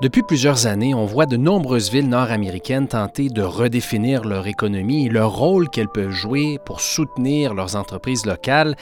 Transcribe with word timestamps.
Depuis 0.00 0.22
plusieurs 0.22 0.68
années, 0.68 0.94
on 0.94 1.06
voit 1.06 1.26
de 1.26 1.36
nombreuses 1.36 1.90
villes 1.90 2.08
nord-américaines 2.08 2.86
tenter 2.86 3.30
de 3.30 3.42
redéfinir 3.42 4.22
leur 4.22 4.46
économie 4.46 5.06
et 5.06 5.08
le 5.08 5.26
rôle 5.26 5.68
qu'elles 5.68 5.88
peuvent 5.88 6.12
jouer 6.12 6.60
pour 6.64 6.80
soutenir 6.80 7.52
leurs 7.52 7.74
entreprises 7.74 8.24
locales. 8.24 8.76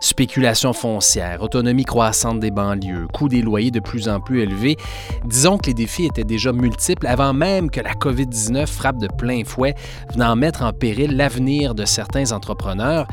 Spéculation 0.00 0.72
foncière, 0.72 1.42
autonomie 1.42 1.84
croissante 1.84 2.40
des 2.40 2.50
banlieues, 2.50 3.06
coûts 3.12 3.28
des 3.28 3.42
loyers 3.42 3.70
de 3.70 3.80
plus 3.80 4.08
en 4.08 4.20
plus 4.20 4.40
élevés. 4.40 4.78
Disons 5.26 5.58
que 5.58 5.66
les 5.66 5.74
défis 5.74 6.06
étaient 6.06 6.24
déjà 6.24 6.50
multiples 6.50 7.06
avant 7.08 7.34
même 7.34 7.70
que 7.70 7.82
la 7.82 7.92
COVID-19 7.92 8.66
frappe 8.66 8.96
de 8.96 9.08
plein 9.18 9.44
fouet, 9.44 9.74
venant 10.14 10.34
mettre 10.34 10.62
en 10.62 10.72
péril 10.72 11.14
l'avenir 11.14 11.74
de 11.74 11.84
certains 11.84 12.32
entrepreneurs. 12.32 13.06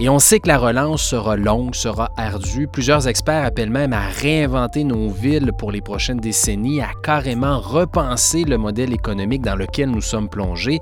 Et 0.00 0.08
on 0.08 0.20
sait 0.20 0.38
que 0.38 0.46
la 0.46 0.58
relance 0.58 1.02
sera 1.02 1.36
longue, 1.36 1.74
sera 1.74 2.10
ardue. 2.16 2.68
Plusieurs 2.68 3.08
experts 3.08 3.44
appellent 3.44 3.70
même 3.70 3.92
à 3.92 4.06
réinventer 4.06 4.84
nos 4.84 5.08
villes 5.08 5.52
pour 5.58 5.72
les 5.72 5.80
prochaines 5.80 6.20
décennies, 6.20 6.80
à 6.80 6.90
carrément 7.02 7.58
repenser 7.58 8.44
le 8.44 8.58
modèle 8.58 8.92
économique 8.92 9.42
dans 9.42 9.56
lequel 9.56 9.90
nous 9.90 10.00
sommes 10.00 10.28
plongés. 10.28 10.78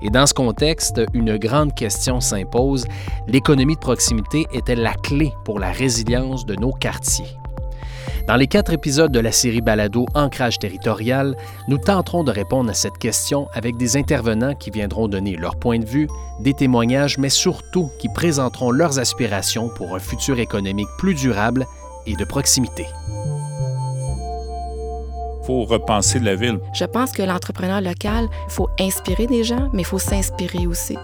Et 0.00 0.10
dans 0.10 0.26
ce 0.26 0.34
contexte, 0.34 1.00
une 1.12 1.38
grande 1.38 1.74
question 1.74 2.20
s'impose. 2.20 2.86
L'économie 3.26 3.74
de 3.74 3.80
proximité 3.80 4.46
est-elle 4.52 4.82
la 4.82 4.94
clé 4.94 5.32
pour 5.44 5.58
la 5.58 5.72
résilience 5.72 6.46
de 6.46 6.54
nos 6.54 6.72
quartiers? 6.72 7.41
Dans 8.28 8.36
les 8.36 8.46
quatre 8.46 8.72
épisodes 8.72 9.10
de 9.10 9.18
la 9.18 9.32
série 9.32 9.60
Balado 9.60 10.06
Ancrage 10.14 10.60
territorial, 10.60 11.36
nous 11.66 11.78
tenterons 11.78 12.22
de 12.22 12.30
répondre 12.30 12.70
à 12.70 12.74
cette 12.74 12.96
question 12.98 13.48
avec 13.52 13.76
des 13.76 13.96
intervenants 13.96 14.54
qui 14.54 14.70
viendront 14.70 15.08
donner 15.08 15.36
leur 15.36 15.56
point 15.56 15.80
de 15.80 15.84
vue, 15.84 16.06
des 16.38 16.54
témoignages, 16.54 17.18
mais 17.18 17.28
surtout 17.28 17.90
qui 17.98 18.08
présenteront 18.08 18.70
leurs 18.70 19.00
aspirations 19.00 19.70
pour 19.70 19.96
un 19.96 19.98
futur 19.98 20.38
économique 20.38 20.88
plus 20.98 21.14
durable 21.14 21.66
et 22.06 22.14
de 22.14 22.24
proximité. 22.24 22.86
Il 25.40 25.46
faut 25.46 25.64
repenser 25.64 26.20
la 26.20 26.36
ville. 26.36 26.60
Je 26.72 26.84
pense 26.84 27.10
que 27.10 27.22
l'entrepreneur 27.22 27.80
local, 27.80 28.28
il 28.46 28.52
faut 28.52 28.68
inspirer 28.78 29.26
des 29.26 29.42
gens, 29.42 29.68
mais 29.72 29.82
il 29.82 29.86
faut 29.86 29.98
s'inspirer 29.98 30.68
aussi. 30.68 30.94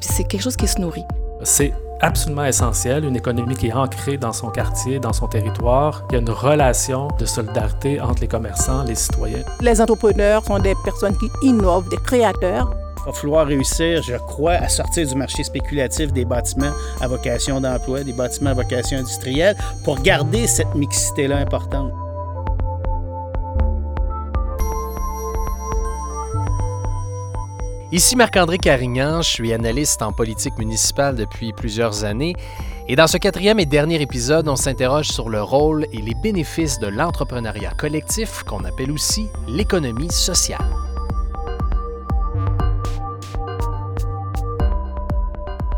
Puis 0.00 0.08
c'est 0.10 0.24
quelque 0.24 0.42
chose 0.42 0.56
qui 0.56 0.66
se 0.66 0.80
nourrit. 0.80 1.04
C'est 1.44 1.72
absolument 2.04 2.44
essentiel, 2.44 3.04
une 3.04 3.16
économie 3.16 3.54
qui 3.54 3.68
est 3.68 3.72
ancrée 3.72 4.18
dans 4.18 4.32
son 4.32 4.50
quartier, 4.50 4.98
dans 4.98 5.14
son 5.14 5.26
territoire. 5.26 6.04
Il 6.10 6.12
y 6.12 6.16
a 6.16 6.20
une 6.20 6.30
relation 6.30 7.08
de 7.18 7.24
solidarité 7.24 8.00
entre 8.00 8.20
les 8.20 8.28
commerçants, 8.28 8.84
les 8.84 8.94
citoyens. 8.94 9.42
Les 9.62 9.80
entrepreneurs 9.80 10.44
sont 10.44 10.58
des 10.58 10.74
personnes 10.84 11.16
qui 11.16 11.30
innovent, 11.42 11.88
des 11.88 11.96
créateurs. 11.96 12.74
Il 12.98 13.06
va 13.06 13.12
falloir 13.12 13.46
réussir, 13.46 14.02
je 14.02 14.16
crois, 14.16 14.52
à 14.52 14.68
sortir 14.68 15.06
du 15.06 15.14
marché 15.14 15.44
spéculatif 15.44 16.12
des 16.12 16.24
bâtiments 16.24 16.72
à 17.00 17.08
vocation 17.08 17.60
d'emploi, 17.60 18.02
des 18.02 18.12
bâtiments 18.12 18.50
à 18.50 18.54
vocation 18.54 18.98
industrielle, 18.98 19.56
pour 19.82 20.00
garder 20.00 20.46
cette 20.46 20.74
mixité-là 20.74 21.38
importante. 21.38 21.92
Ici 27.94 28.16
Marc-André 28.16 28.58
Carignan, 28.58 29.22
je 29.22 29.28
suis 29.28 29.52
analyste 29.52 30.02
en 30.02 30.10
politique 30.10 30.58
municipale 30.58 31.14
depuis 31.14 31.52
plusieurs 31.52 32.02
années 32.02 32.34
et 32.88 32.96
dans 32.96 33.06
ce 33.06 33.18
quatrième 33.18 33.60
et 33.60 33.66
dernier 33.66 34.02
épisode, 34.02 34.48
on 34.48 34.56
s'interroge 34.56 35.06
sur 35.06 35.28
le 35.28 35.40
rôle 35.40 35.86
et 35.92 35.98
les 35.98 36.16
bénéfices 36.20 36.80
de 36.80 36.88
l'entrepreneuriat 36.88 37.70
collectif 37.78 38.42
qu'on 38.42 38.64
appelle 38.64 38.90
aussi 38.90 39.28
l'économie 39.46 40.10
sociale. 40.10 40.58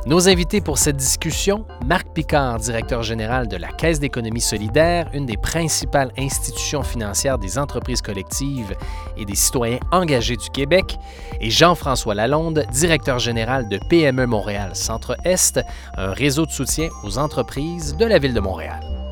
Nos 0.07 0.29
invités 0.29 0.61
pour 0.61 0.79
cette 0.79 0.97
discussion, 0.97 1.67
Marc 1.85 2.07
Picard, 2.15 2.61
directeur 2.61 3.03
général 3.03 3.49
de 3.49 3.57
la 3.57 3.73
Caisse 3.73 3.99
d'économie 3.99 4.41
solidaire, 4.41 5.11
une 5.13 5.27
des 5.27 5.37
principales 5.37 6.13
institutions 6.17 6.85
financières 6.85 7.39
des 7.39 7.59
entreprises 7.59 8.03
collectives 8.03 8.77
et 9.17 9.25
des 9.25 9.35
citoyens 9.35 9.81
engagés 9.91 10.37
du 10.37 10.49
Québec, 10.51 10.97
et 11.41 11.51
Jean-François 11.51 12.15
Lalonde, 12.15 12.67
directeur 12.71 13.19
général 13.19 13.69
de 13.69 13.81
PME 13.91 14.27
Montréal 14.27 14.77
Centre-Est, 14.77 15.61
un 15.97 16.13
réseau 16.13 16.47
de 16.47 16.53
soutien 16.53 16.89
aux 17.03 17.19
entreprises 17.19 17.97
de 17.97 18.05
la 18.05 18.21
ville 18.21 18.35
de 18.35 18.41
Montréal. 18.41 19.06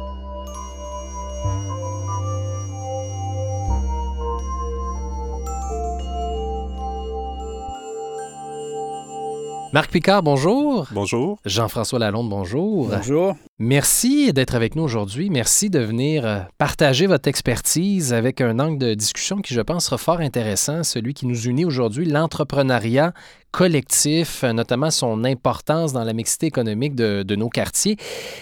Marc 9.75 9.91
Picard, 9.91 10.23
bonjour. 10.23 10.87
Bonjour. 10.93 11.41
Jean-François 11.45 11.99
Lalonde, 11.99 12.29
bonjour. 12.29 12.87
Bonjour. 12.87 13.35
Merci 13.61 14.33
d'être 14.33 14.57
avec 14.57 14.75
nous 14.75 14.83
aujourd'hui. 14.83 15.31
Merci 15.31 15.71
de 15.71 15.79
venir 15.79 16.27
euh, 16.27 16.41
partager 16.59 17.07
votre 17.07 17.29
expertise 17.29 18.13
avec 18.13 18.41
un 18.41 18.59
angle 18.59 18.79
de 18.79 18.95
discussion 18.95 19.41
qui, 19.43 19.55
je 19.55 19.61
pense, 19.61 19.85
sera 19.85 19.97
fort 19.97 20.19
intéressant, 20.19 20.83
celui 20.83 21.15
qui 21.15 21.25
nous 21.25 21.47
unit 21.47 21.65
aujourd'hui, 21.65 22.05
l'entrepreneuriat 22.05 23.13
collectif, 23.55 24.43
notamment 24.43 24.91
son 24.91 25.23
importance 25.23 25.93
dans 25.93 26.03
la 26.03 26.13
mixité 26.13 26.47
économique 26.47 26.97
de, 26.97 27.37
nos 27.37 27.49
quartiers. 27.49 27.97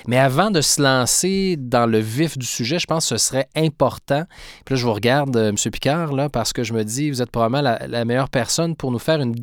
Mais 0.07 0.17
avant 0.17 0.51
de 0.51 0.63
se 0.63 0.81
lancer 0.81 1.57
dans 1.59 1.85
le 1.85 1.99
vif 1.99 2.39
du 2.39 2.47
sujet, 2.47 2.79
je 2.79 2.87
pense 2.87 3.11
que 3.11 3.19
ce 3.19 3.29
serait 3.29 3.47
important. 3.55 4.25
Puis 4.65 4.75
là, 4.75 4.81
je 4.81 4.87
vous 4.87 4.95
regarde, 4.95 5.37
euh, 5.37 5.51
M. 5.51 5.57
Picard, 5.71 6.15
là, 6.15 6.31
parce 6.31 6.55
que 6.55 6.63
je 6.65 6.73
me 6.73 6.83
dis, 6.83 7.11
vous 7.11 7.21
êtes 7.21 7.31
probablement 7.31 7.61
la, 7.61 7.87
la 7.87 8.07
meilleure 8.07 8.31
personne 8.31 8.75
pour 8.75 8.91
nous 8.91 8.99
faire 8.99 9.21
une, 9.21 9.35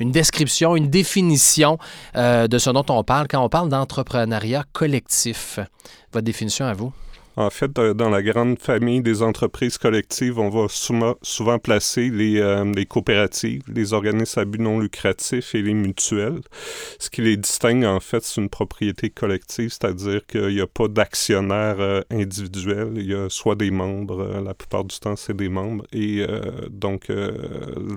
description, 0.00 0.74
une 0.74 0.90
définition 0.90 1.78
euh, 2.16 2.48
de 2.48 2.58
ce 2.58 2.70
dont 2.70 2.84
on 2.88 3.04
parle 3.04 3.28
quand 3.28 3.44
on 3.44 3.48
parle 3.48 3.68
d'entrepreneuriat 3.68 4.64
collectif. 4.72 4.79
Votre 6.12 6.24
définition 6.24 6.66
à 6.66 6.72
vous? 6.72 6.92
En 7.40 7.48
fait, 7.48 7.72
dans 7.72 8.10
la 8.10 8.22
grande 8.22 8.58
famille 8.58 9.00
des 9.00 9.22
entreprises 9.22 9.78
collectives, 9.78 10.38
on 10.38 10.50
va 10.50 10.66
souvent, 10.68 11.58
placer 11.58 12.10
les, 12.10 12.38
euh, 12.38 12.70
les, 12.76 12.84
coopératives, 12.84 13.62
les 13.66 13.94
organismes 13.94 14.40
à 14.40 14.44
but 14.44 14.60
non 14.60 14.78
lucratif 14.78 15.54
et 15.54 15.62
les 15.62 15.72
mutuelles. 15.72 16.42
Ce 16.98 17.08
qui 17.08 17.22
les 17.22 17.38
distingue, 17.38 17.86
en 17.86 17.98
fait, 17.98 18.22
c'est 18.22 18.42
une 18.42 18.50
propriété 18.50 19.08
collective, 19.08 19.70
c'est-à-dire 19.70 20.20
qu'il 20.26 20.48
n'y 20.48 20.60
a 20.60 20.66
pas 20.66 20.88
d'actionnaires 20.88 21.80
euh, 21.80 22.02
individuels. 22.10 22.92
Il 22.96 23.06
y 23.06 23.14
a 23.14 23.30
soit 23.30 23.54
des 23.54 23.70
membres, 23.70 24.20
euh, 24.20 24.42
la 24.42 24.52
plupart 24.52 24.84
du 24.84 24.98
temps, 24.98 25.16
c'est 25.16 25.34
des 25.34 25.48
membres. 25.48 25.86
Et 25.94 26.20
euh, 26.20 26.42
donc, 26.68 27.08
euh, 27.08 27.32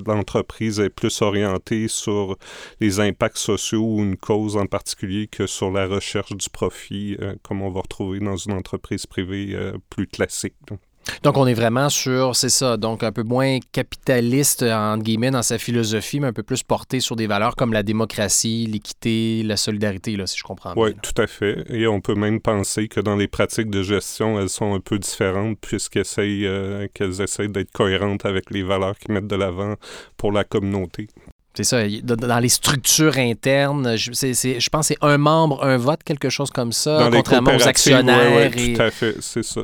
l'entreprise 0.07 0.79
est 0.79 0.89
plus 0.89 1.21
orientée 1.21 1.89
sur 1.89 2.37
les 2.79 3.01
impacts 3.01 3.39
sociaux 3.39 3.83
ou 3.83 3.99
une 3.99 4.15
cause 4.15 4.55
en 4.55 4.67
particulier 4.67 5.27
que 5.27 5.47
sur 5.47 5.69
la 5.69 5.85
recherche 5.85 6.31
du 6.31 6.49
profit, 6.49 7.17
euh, 7.19 7.35
comme 7.43 7.61
on 7.61 7.71
va 7.71 7.81
retrouver 7.81 8.21
dans 8.21 8.37
une 8.37 8.53
entreprise 8.53 9.05
privée 9.05 9.32
euh, 9.33 9.73
plus 9.89 10.07
classique. 10.07 10.55
Donc. 10.67 10.79
Donc, 11.21 11.37
on 11.37 11.45
est 11.47 11.53
vraiment 11.53 11.89
sur, 11.89 12.35
c'est 12.35 12.49
ça, 12.49 12.77
donc 12.77 13.03
un 13.03 13.11
peu 13.11 13.23
moins 13.23 13.59
capitaliste, 13.71 14.63
entre 14.63 15.03
guillemets, 15.03 15.31
dans 15.31 15.41
sa 15.41 15.57
philosophie, 15.57 16.19
mais 16.19 16.27
un 16.27 16.33
peu 16.33 16.43
plus 16.43 16.63
porté 16.63 16.99
sur 16.99 17.15
des 17.15 17.27
valeurs 17.27 17.55
comme 17.55 17.73
la 17.73 17.83
démocratie, 17.83 18.67
l'équité, 18.71 19.43
la 19.43 19.57
solidarité, 19.57 20.15
là, 20.15 20.27
si 20.27 20.37
je 20.37 20.43
comprends 20.43 20.73
bien. 20.73 20.81
Oui, 20.81 20.95
tout 21.01 21.21
à 21.21 21.27
fait. 21.27 21.65
Et 21.69 21.87
on 21.87 21.99
peut 21.99 22.15
même 22.15 22.39
penser 22.39 22.87
que 22.87 23.01
dans 23.01 23.15
les 23.15 23.27
pratiques 23.27 23.69
de 23.69 23.83
gestion, 23.83 24.39
elles 24.39 24.49
sont 24.49 24.73
un 24.73 24.79
peu 24.79 24.97
différentes 24.97 25.59
puisqu'elles 25.59 26.01
essayent, 26.01 26.47
euh, 26.47 26.87
qu'elles 26.93 27.21
essayent 27.21 27.49
d'être 27.49 27.71
cohérentes 27.71 28.25
avec 28.25 28.49
les 28.49 28.63
valeurs 28.63 28.97
qu'ils 28.97 29.13
mettent 29.13 29.27
de 29.27 29.35
l'avant 29.35 29.75
pour 30.15 30.31
la 30.31 30.43
communauté. 30.43 31.07
C'est 31.55 31.63
ça. 31.63 31.83
Dans 32.01 32.39
les 32.39 32.49
structures 32.49 33.17
internes, 33.17 33.95
je, 33.95 34.09
pense 34.69 34.87
que 34.87 34.93
c'est 34.93 34.97
un 35.01 35.17
membre, 35.17 35.63
un 35.63 35.77
vote, 35.77 36.03
quelque 36.03 36.29
chose 36.29 36.49
comme 36.49 36.71
ça, 36.71 36.97
dans 36.97 37.11
contrairement 37.11 37.55
aux 37.55 37.67
actionnaires. 37.67 38.31
Ouais, 38.31 38.49
ouais, 38.49 38.69
et... 38.69 38.73
Tout 38.73 38.81
à 38.81 38.91
fait, 38.91 39.15
c'est 39.21 39.43
ça. 39.43 39.61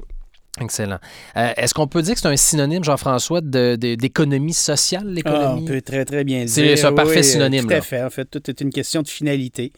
Excellent. 0.62 1.00
Euh, 1.38 1.54
est-ce 1.56 1.74
qu'on 1.74 1.88
peut 1.88 2.02
dire 2.02 2.16
que 2.16 2.20
c'est 2.20 2.28
un 2.28 2.36
synonyme, 2.36 2.84
Jean-François, 2.84 3.42
de, 3.42 3.76
de, 3.76 3.96
d'économie 3.96 4.54
sociale, 4.54 5.08
l'économie? 5.08 5.44
Ah, 5.46 5.56
on 5.56 5.66
peut 5.66 5.82
très, 5.82 6.06
très 6.06 6.24
bien 6.24 6.46
c'est, 6.48 6.64
dire. 6.64 6.78
C'est 6.78 6.86
un 6.86 6.94
parfait 6.94 7.18
oui, 7.18 7.24
synonyme. 7.24 7.66
Tout 7.66 7.72
à 7.72 7.76
là. 7.76 7.82
fait. 7.82 8.04
En 8.04 8.10
fait, 8.10 8.26
tout 8.26 8.50
est 8.50 8.60
une 8.62 8.72
question 8.72 9.02
de 9.02 9.08
finalité. 9.08 9.72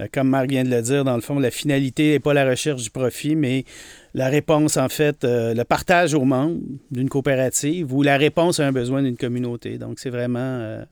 Euh, 0.00 0.06
comme 0.12 0.28
Marc 0.28 0.48
vient 0.48 0.64
de 0.64 0.70
le 0.70 0.82
dire, 0.82 1.04
dans 1.04 1.14
le 1.14 1.20
fond, 1.20 1.38
la 1.38 1.50
finalité 1.50 2.12
n'est 2.12 2.20
pas 2.20 2.34
la 2.34 2.48
recherche 2.48 2.82
du 2.82 2.90
profit, 2.90 3.36
mais 3.36 3.64
la 4.14 4.28
réponse, 4.28 4.76
en 4.76 4.88
fait, 4.88 5.24
euh, 5.24 5.54
le 5.54 5.64
partage 5.64 6.14
aux 6.14 6.24
membres 6.24 6.60
d'une 6.90 7.08
coopérative 7.08 7.92
ou 7.94 8.02
la 8.02 8.16
réponse 8.16 8.60
à 8.60 8.66
un 8.66 8.72
besoin 8.72 9.02
d'une 9.02 9.16
communauté. 9.16 9.78
Donc, 9.78 9.98
c'est 9.98 10.10
vraiment... 10.10 10.84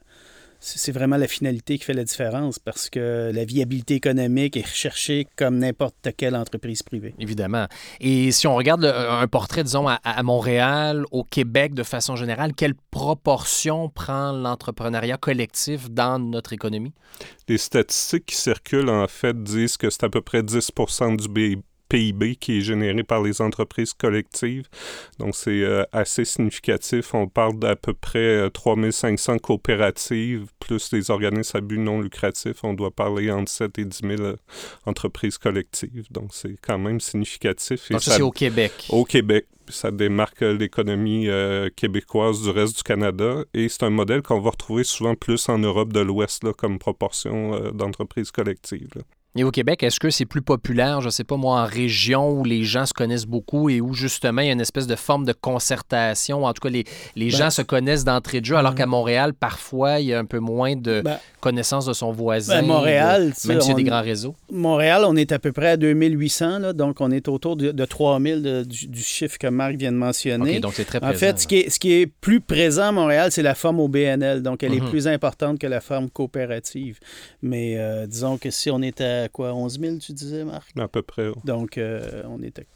C'est 0.64 0.93
vraiment 0.93 1.17
la 1.17 1.26
finalité 1.26 1.76
qui 1.76 1.85
fait 1.85 1.93
la 1.93 2.05
différence 2.05 2.61
parce 2.61 2.88
que 2.88 3.32
la 3.35 3.44
viabilité 3.44 3.94
économique 3.94 4.56
est 4.56 4.64
recherchée 4.64 5.26
comme 5.35 5.59
n'importe 5.59 6.09
quelle 6.17 6.37
entreprise 6.37 6.85
privée. 6.85 7.17
Évidemment. 7.19 7.67
Et 8.00 8.31
si 8.31 8.47
on 8.47 8.55
regarde 8.55 8.82
le, 8.82 8.94
un 8.94 9.26
portrait, 9.26 9.64
disons, 9.64 9.88
à, 9.88 9.94
à, 10.05 10.23
Montréal, 10.23 11.05
au 11.11 11.25
Québec 11.25 11.75
de 11.75 11.82
façon 11.82 12.14
générale, 12.14 12.53
quelle 12.55 12.75
proportion 12.93 13.88
prend 13.88 14.31
l'entrepreneuriat 14.31 15.17
collectif 15.17 15.91
dans 15.91 16.20
notre 16.20 16.53
économie? 16.53 16.93
Les 17.49 17.58
statistiques 17.58 18.26
qui 18.26 18.37
circulent, 18.37 18.88
en 18.88 19.08
fait, 19.08 19.43
disent 19.43 19.76
que 19.76 19.91
c'est 19.91 20.05
à 20.05 20.08
peu 20.11 20.23
près 20.23 20.43
10% 20.43 21.17
du 21.17 21.29
PIB 21.93 22.37
qui 22.37 22.59
est 22.59 22.61
généré 22.62 23.03
par 23.03 23.23
les 23.23 23.43
entreprises 23.43 23.93
collectives. 23.93 24.67
Donc, 25.19 25.35
c'est 25.35 25.62
euh, 25.62 25.85
assez 25.93 26.25
significatif. 26.25 27.12
On 27.12 27.29
parle 27.29 27.59
d'à 27.59 27.77
peu 27.77 27.93
près 27.93 28.49
3500 28.50 29.39
coopératives, 29.39 30.47
plus 30.59 30.91
les 30.93 31.11
organismes 31.11 31.59
à 31.59 31.61
but 31.61 31.79
non 31.79 32.00
lucratif. 32.00 32.65
On 32.65 32.73
doit 32.73 32.91
parler 32.91 33.31
entre 33.31 33.50
7 33.50 33.79
et 33.79 33.85
10 33.85 34.00
000 34.17 34.33
entreprises 34.87 35.37
collectives. 35.37 36.06
Donc, 36.11 36.31
c'est 36.33 36.56
quand 36.62 36.79
même 36.79 37.00
significatif. 37.00 37.91
Et 37.91 37.94
Donc, 37.94 38.03
ça, 38.03 38.17
c'est 38.17 38.23
au 38.23 38.31
Québec. 38.31 38.73
Au 38.89 39.05
Québec 39.05 39.47
ça 39.69 39.91
démarque 39.91 40.41
l'économie 40.41 41.29
euh, 41.29 41.71
québécoise 41.75 42.43
du 42.43 42.50
reste 42.50 42.77
du 42.79 42.83
Canada. 42.83 43.44
Et 43.55 43.69
c'est 43.69 43.85
un 43.85 43.91
modèle 43.91 44.23
qu'on 44.23 44.41
va 44.41 44.50
retrouver 44.50 44.85
souvent 44.85 45.15
plus 45.15 45.49
en 45.49 45.59
Europe 45.59 45.93
de 45.93 46.00
l'Ouest 46.00 46.53
comme 46.53 46.79
proportion 46.79 47.55
euh, 47.55 47.71
d'entreprises 47.71 48.31
collectives. 48.31 49.03
Et 49.34 49.44
au 49.44 49.50
Québec, 49.50 49.82
est-ce 49.82 49.99
que 49.99 50.11
c'est 50.11 50.26
plus 50.26 50.43
populaire, 50.43 51.00
je 51.00 51.06
ne 51.06 51.11
sais 51.11 51.25
pas 51.25 51.38
moi, 51.38 51.62
en 51.62 51.64
région 51.64 52.31
où 52.32 52.44
les 52.44 52.64
gens 52.64 52.84
se 52.84 52.93
connaissent 52.93 53.25
beaucoup 53.25 53.70
et 53.70 53.81
où 53.81 53.94
justement 53.94 54.43
il 54.43 54.49
y 54.49 54.50
a 54.50 54.52
une 54.52 54.61
espèce 54.61 54.87
de 54.87 54.94
forme 54.94 55.25
de 55.25 55.32
concertation, 55.32 56.44
en 56.44 56.52
tout 56.52 56.61
cas 56.61 56.69
les, 56.69 56.84
les 57.17 57.31
ben 57.31 57.37
gens 57.37 57.50
se 57.50 57.62
connaissent 57.62 58.05
d'entrée 58.05 58.43
de 58.43 58.44
jeu, 58.44 58.56
alors 58.56 58.75
qu'à 58.75 58.84
Montréal, 58.84 59.32
parfois, 59.32 60.00
il 60.00 60.08
y 60.08 60.14
a 60.14 60.19
un 60.19 60.26
peu 60.26 60.38
moins 60.38 60.76
de 60.76 61.00
ben 61.02 61.19
connaissance 61.40 61.87
de 61.87 61.94
son 61.94 62.12
voisin. 62.12 62.61
Ben 62.61 62.67
Montréal, 62.67 63.32
même 63.46 63.61
s'il 63.62 63.70
y 63.70 63.73
a 63.73 63.76
des 63.76 63.84
grands 63.84 64.02
réseaux. 64.02 64.34
Montréal, 64.50 65.05
on 65.06 65.17
est 65.17 65.32
à 65.32 65.38
peu 65.38 65.50
près 65.50 65.69
à 65.69 65.76
2800, 65.79 66.58
là, 66.58 66.73
donc 66.75 67.00
on 67.00 67.11
est 67.11 67.26
autour 67.26 67.56
de, 67.56 67.73
de 67.73 67.84
3000 67.87 68.64
du, 68.67 69.02
chiffre 69.02 69.38
que 69.38 69.46
Marc 69.46 69.76
vient 69.76 69.93
de 69.93 69.96
mentionner. 69.96 70.61
donc 70.61 70.75
c'est 70.75 70.84
très 70.84 71.00
présent. 71.00 71.14
En 71.14 71.19
fait, 71.19 71.38
ce 71.40 71.46
qui, 71.46 71.56
est, 71.56 71.70
ce 71.70 71.79
qui 71.79 71.94
est 71.94 72.06
plus 72.06 72.43
présent 72.43 72.88
à 72.88 72.93
Montréal, 72.93 73.32
c'est 73.32 73.43
la 73.43 73.55
forme 73.55 73.81
au 73.81 73.88
BNL, 73.88 74.43
donc 74.43 74.62
elle 74.62 74.75
est 74.75 74.81
mhm. 74.81 74.90
plus 74.90 75.08
importante 75.08 75.58
que 75.58 75.67
la 75.67 75.81
forme 75.81 76.11
coopérative. 76.11 76.99
Mais 77.40 77.79
euh, 77.79 78.06
disons 78.06 78.37
que 78.37 78.50
si 78.50 78.70
on 78.70 78.82
était 78.82 79.21
à 79.21 79.21
quoi, 79.28 79.54
11 79.54 79.78
000, 79.78 79.96
tu 79.98 80.12
disais, 80.12 80.44
Marc? 80.44 80.70
À 80.78 80.88
peu 80.88 81.02
près. 81.02 81.30
Donc, 81.44 81.78
euh, 81.78 82.22
on 82.26 82.42
était 82.42 82.66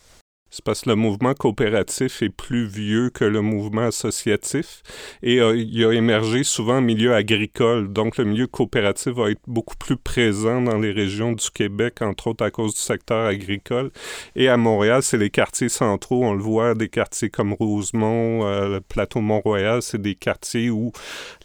parce 0.65 0.83
que 0.83 0.91
le 0.91 0.97
mouvement 0.97 1.35
coopératif 1.35 2.23
est 2.23 2.31
plus 2.31 2.67
vieux 2.67 3.11
que 3.11 3.25
le 3.25 3.41
mouvement 3.41 3.83
associatif 3.83 4.83
et 5.23 5.41
euh, 5.41 5.57
il 5.57 5.85
a 5.85 5.93
émergé 5.93 6.45
souvent 6.45 6.79
en 6.79 6.81
milieu 6.81 7.15
agricole. 7.15 7.93
Donc, 7.93 8.19
le 8.19 8.25
milieu 8.25 8.47
coopératif 8.47 9.13
va 9.13 9.31
être 9.31 9.41
beaucoup 9.47 9.77
plus 9.77 9.97
présent 9.97 10.61
dans 10.61 10.79
les 10.79 10.93
régions 10.93 11.33
du 11.33 11.51
Québec, 11.51 12.03
entre 12.03 12.29
autres 12.29 12.45
à 12.45 12.51
cause 12.51 12.75
du 12.75 12.81
secteur 12.81 13.27
agricole. 13.27 13.91
Et 14.35 14.49
à 14.49 14.57
Montréal, 14.57 15.03
c'est 15.03 15.19
les 15.19 15.31
quartiers 15.31 15.69
centraux. 15.69 16.25
On 16.25 16.35
le 16.35 16.43
voit, 16.43 16.75
des 16.75 16.89
quartiers 16.89 17.31
comme 17.31 17.53
Rosemont, 17.53 18.47
euh, 18.47 18.69
le 18.69 18.81
plateau 18.81 19.21
Mont-Royal, 19.21 19.83
c'est 19.83 20.01
des 20.01 20.15
quartiers 20.15 20.71
où 20.71 20.93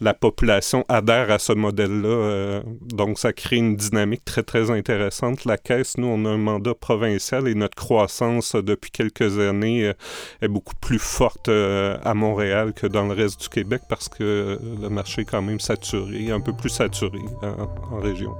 la 0.00 0.14
population 0.14 0.84
adhère 0.88 1.30
à 1.30 1.38
ce 1.38 1.52
modèle-là. 1.52 2.08
Euh, 2.08 2.62
donc, 2.80 3.18
ça 3.18 3.32
crée 3.32 3.56
une 3.56 3.76
dynamique 3.76 4.24
très, 4.24 4.42
très 4.42 4.70
intéressante. 4.70 5.44
La 5.44 5.58
Caisse, 5.58 5.96
nous, 5.98 6.06
on 6.06 6.24
a 6.24 6.30
un 6.30 6.38
mandat 6.38 6.74
provincial 6.74 7.48
et 7.48 7.54
notre 7.54 7.76
croissance 7.76 8.54
depuis 8.54 8.90
quelques 8.90 9.01
années 9.38 9.86
euh, 9.86 9.92
est 10.40 10.48
beaucoup 10.48 10.74
plus 10.80 10.98
forte 10.98 11.48
euh, 11.48 11.96
à 12.04 12.14
Montréal 12.14 12.72
que 12.72 12.86
dans 12.86 13.06
le 13.06 13.14
reste 13.14 13.40
du 13.42 13.48
Québec 13.48 13.82
parce 13.88 14.08
que 14.08 14.22
euh, 14.22 14.58
le 14.80 14.88
marché 14.88 15.22
est 15.22 15.24
quand 15.24 15.42
même 15.42 15.60
saturé, 15.60 16.30
un 16.30 16.40
peu 16.40 16.52
plus 16.52 16.70
saturé 16.70 17.20
en 17.42 18.00
région. 18.00 18.34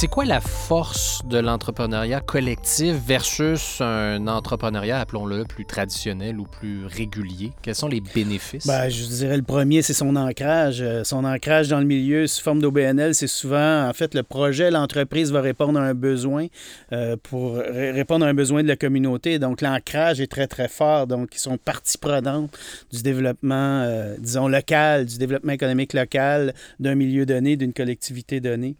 C'est 0.00 0.06
quoi 0.06 0.24
la 0.24 0.40
force 0.40 1.22
de 1.26 1.38
l'entrepreneuriat 1.38 2.20
collectif 2.20 2.94
versus 3.04 3.80
un 3.80 4.28
entrepreneuriat, 4.28 5.00
appelons-le, 5.00 5.42
plus 5.42 5.64
traditionnel 5.64 6.38
ou 6.38 6.44
plus 6.44 6.86
régulier? 6.86 7.50
Quels 7.62 7.74
sont 7.74 7.88
les 7.88 8.00
bénéfices? 8.00 8.64
Ben, 8.64 8.88
je 8.88 9.06
dirais 9.06 9.36
le 9.36 9.42
premier, 9.42 9.82
c'est 9.82 9.94
son 9.94 10.14
ancrage. 10.14 10.82
Euh, 10.82 11.02
son 11.02 11.24
ancrage 11.24 11.66
dans 11.66 11.80
le 11.80 11.84
milieu 11.84 12.28
sous 12.28 12.44
forme 12.44 12.60
d'OBNL, 12.60 13.12
c'est 13.12 13.26
souvent, 13.26 13.88
en 13.88 13.92
fait, 13.92 14.14
le 14.14 14.22
projet, 14.22 14.70
l'entreprise 14.70 15.32
va 15.32 15.40
répondre 15.40 15.80
à 15.80 15.82
un 15.82 15.94
besoin 15.94 16.46
euh, 16.92 17.16
pour 17.20 17.56
répondre 17.56 18.24
à 18.24 18.28
un 18.28 18.34
besoin 18.34 18.62
de 18.62 18.68
la 18.68 18.76
communauté. 18.76 19.40
Donc, 19.40 19.62
l'ancrage 19.62 20.20
est 20.20 20.28
très, 20.28 20.46
très 20.46 20.68
fort. 20.68 21.08
Donc, 21.08 21.34
ils 21.34 21.40
sont 21.40 21.58
partie 21.58 21.98
prenante 21.98 22.56
du 22.92 23.02
développement, 23.02 23.82
euh, 23.82 24.14
disons, 24.20 24.46
local, 24.46 25.06
du 25.06 25.18
développement 25.18 25.54
économique 25.54 25.92
local 25.92 26.54
d'un 26.78 26.94
milieu 26.94 27.26
donné, 27.26 27.56
d'une 27.56 27.72
collectivité 27.72 28.38
donnée. 28.38 28.76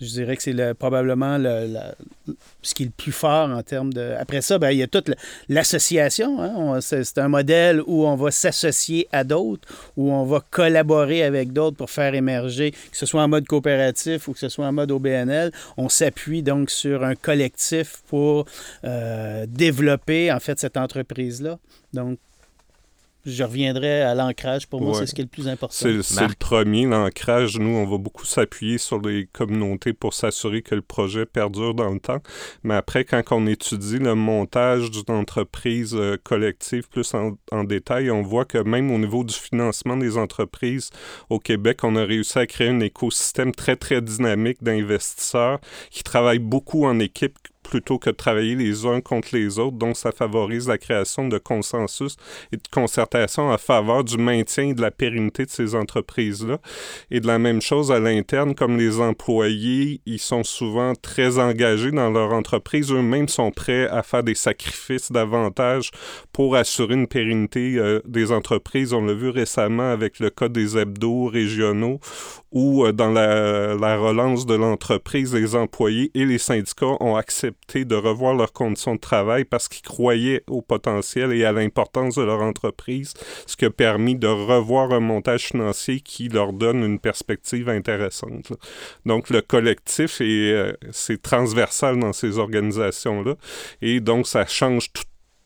Je 0.00 0.06
dirais 0.06 0.36
que 0.36 0.42
c'est 0.42 0.74
probablement 0.74 1.38
le, 1.38 1.68
ce 2.62 2.74
qui 2.74 2.82
est 2.82 2.86
le 2.86 2.92
plus 2.92 3.12
fort 3.12 3.50
en 3.50 3.62
termes 3.62 3.92
de... 3.92 4.14
Après 4.18 4.42
ça, 4.42 4.58
ben, 4.58 4.70
il 4.70 4.78
y 4.78 4.82
a 4.82 4.86
toute 4.86 5.10
l'association. 5.48 6.42
Hein. 6.42 6.80
C'est 6.80 7.18
un 7.18 7.28
modèle 7.28 7.82
où 7.86 8.06
on 8.06 8.14
va 8.14 8.30
s'associer 8.30 9.08
à 9.12 9.24
d'autres, 9.24 9.66
où 9.96 10.12
on 10.12 10.24
va 10.24 10.42
collaborer 10.50 11.22
avec 11.22 11.52
d'autres 11.52 11.76
pour 11.76 11.90
faire 11.90 12.14
émerger, 12.14 12.72
que 12.72 12.96
ce 12.96 13.06
soit 13.06 13.22
en 13.22 13.28
mode 13.28 13.46
coopératif 13.46 14.28
ou 14.28 14.32
que 14.32 14.38
ce 14.38 14.48
soit 14.48 14.66
en 14.66 14.72
mode 14.72 14.90
OBNL. 14.90 15.50
On 15.76 15.88
s'appuie 15.88 16.42
donc 16.42 16.70
sur 16.70 17.02
un 17.02 17.14
collectif 17.14 18.02
pour 18.08 18.46
euh, 18.84 19.46
développer, 19.48 20.30
en 20.30 20.40
fait, 20.40 20.58
cette 20.58 20.76
entreprise-là. 20.76 21.58
Donc, 21.94 22.18
je 23.26 23.42
reviendrai 23.42 24.02
à 24.02 24.14
l'ancrage. 24.14 24.68
Pour 24.68 24.80
moi, 24.80 24.98
c'est 24.98 25.06
ce 25.06 25.14
qui 25.14 25.20
est 25.20 25.24
le 25.24 25.30
plus 25.30 25.48
important. 25.48 25.74
C'est 25.74 25.92
le 25.92 26.34
premier, 26.38 26.86
l'ancrage. 26.86 27.58
Nous, 27.58 27.70
on 27.70 27.84
va 27.84 27.98
beaucoup 27.98 28.24
s'appuyer 28.24 28.78
sur 28.78 29.00
les 29.00 29.26
communautés 29.32 29.92
pour 29.92 30.14
s'assurer 30.14 30.62
que 30.62 30.74
le 30.74 30.82
projet 30.82 31.26
perdure 31.26 31.74
dans 31.74 31.92
le 31.92 31.98
temps. 31.98 32.22
Mais 32.62 32.74
après, 32.74 33.04
quand 33.04 33.22
on 33.32 33.46
étudie 33.46 33.98
le 33.98 34.14
montage 34.14 34.90
d'une 34.90 35.14
entreprise 35.14 35.94
euh, 35.94 36.16
collective 36.22 36.88
plus 36.88 37.12
en, 37.14 37.36
en, 37.50 37.64
détail, 37.64 38.10
on 38.10 38.22
voit 38.22 38.44
que 38.44 38.58
même 38.58 38.90
au 38.92 38.98
niveau 38.98 39.24
du 39.24 39.34
financement 39.34 39.96
des 39.96 40.16
entreprises 40.16 40.90
au 41.28 41.40
Québec, 41.40 41.80
on 41.82 41.96
a 41.96 42.04
réussi 42.04 42.38
à 42.38 42.46
créer 42.46 42.68
un 42.68 42.80
écosystème 42.80 43.52
très, 43.52 43.76
très 43.76 44.00
dynamique 44.00 44.62
d'investisseurs 44.62 45.60
qui 45.90 46.04
travaillent 46.04 46.38
beaucoup 46.38 46.86
en 46.86 47.00
équipe 47.00 47.36
plutôt 47.68 47.98
que 47.98 48.10
de 48.10 48.14
travailler 48.14 48.54
les 48.54 48.86
uns 48.86 49.00
contre 49.00 49.28
les 49.32 49.58
autres. 49.58 49.76
Donc, 49.76 49.96
ça 49.96 50.12
favorise 50.12 50.68
la 50.68 50.78
création 50.78 51.28
de 51.28 51.38
consensus 51.38 52.16
et 52.52 52.56
de 52.56 52.68
concertation 52.70 53.50
en 53.50 53.58
faveur 53.58 54.04
du 54.04 54.16
maintien 54.16 54.68
et 54.68 54.74
de 54.74 54.82
la 54.82 54.90
pérennité 54.90 55.44
de 55.44 55.50
ces 55.50 55.74
entreprises-là. 55.74 56.58
Et 57.10 57.20
de 57.20 57.26
la 57.26 57.38
même 57.38 57.60
chose 57.60 57.90
à 57.92 57.98
l'interne, 57.98 58.54
comme 58.54 58.78
les 58.78 59.00
employés, 59.00 60.00
ils 60.06 60.20
sont 60.20 60.44
souvent 60.44 60.94
très 60.94 61.38
engagés 61.38 61.90
dans 61.90 62.10
leur 62.10 62.32
entreprise. 62.32 62.92
Eux-mêmes 62.92 63.28
sont 63.28 63.50
prêts 63.50 63.88
à 63.88 64.02
faire 64.02 64.22
des 64.22 64.34
sacrifices 64.34 65.10
davantage 65.10 65.90
pour 66.32 66.56
assurer 66.56 66.94
une 66.94 67.08
pérennité 67.08 67.76
euh, 67.76 68.00
des 68.06 68.32
entreprises. 68.32 68.92
On 68.92 69.04
l'a 69.04 69.14
vu 69.14 69.28
récemment 69.28 69.90
avec 69.90 70.20
le 70.20 70.30
cas 70.30 70.48
des 70.48 70.78
hebdos 70.78 71.26
régionaux 71.26 72.00
où, 72.52 72.84
euh, 72.84 72.92
dans 72.92 73.10
la, 73.10 73.74
la 73.74 73.96
relance 73.96 74.46
de 74.46 74.54
l'entreprise, 74.54 75.34
les 75.34 75.54
employés 75.54 76.10
et 76.14 76.24
les 76.24 76.38
syndicats 76.38 76.96
ont 77.00 77.16
accepté 77.16 77.55
de 77.74 77.94
revoir 77.94 78.34
leurs 78.34 78.52
conditions 78.52 78.94
de 78.94 79.00
travail 79.00 79.44
parce 79.44 79.68
qu'ils 79.68 79.82
croyaient 79.82 80.42
au 80.48 80.62
potentiel 80.62 81.32
et 81.32 81.44
à 81.44 81.52
l'importance 81.52 82.14
de 82.14 82.22
leur 82.22 82.40
entreprise, 82.40 83.12
ce 83.46 83.56
qui 83.56 83.64
a 83.64 83.70
permis 83.70 84.14
de 84.14 84.28
revoir 84.28 84.92
un 84.92 85.00
montage 85.00 85.46
financier 85.46 86.00
qui 86.00 86.28
leur 86.28 86.52
donne 86.52 86.82
une 86.82 86.98
perspective 86.98 87.68
intéressante. 87.68 88.52
Donc 89.04 89.30
le 89.30 89.40
collectif 89.40 90.20
euh, 90.20 90.72
c'est 90.90 91.20
transversal 91.20 91.98
dans 91.98 92.12
ces 92.12 92.38
organisations-là 92.38 93.34
et 93.82 94.00
donc 94.00 94.26
ça 94.26 94.46
change 94.46 94.92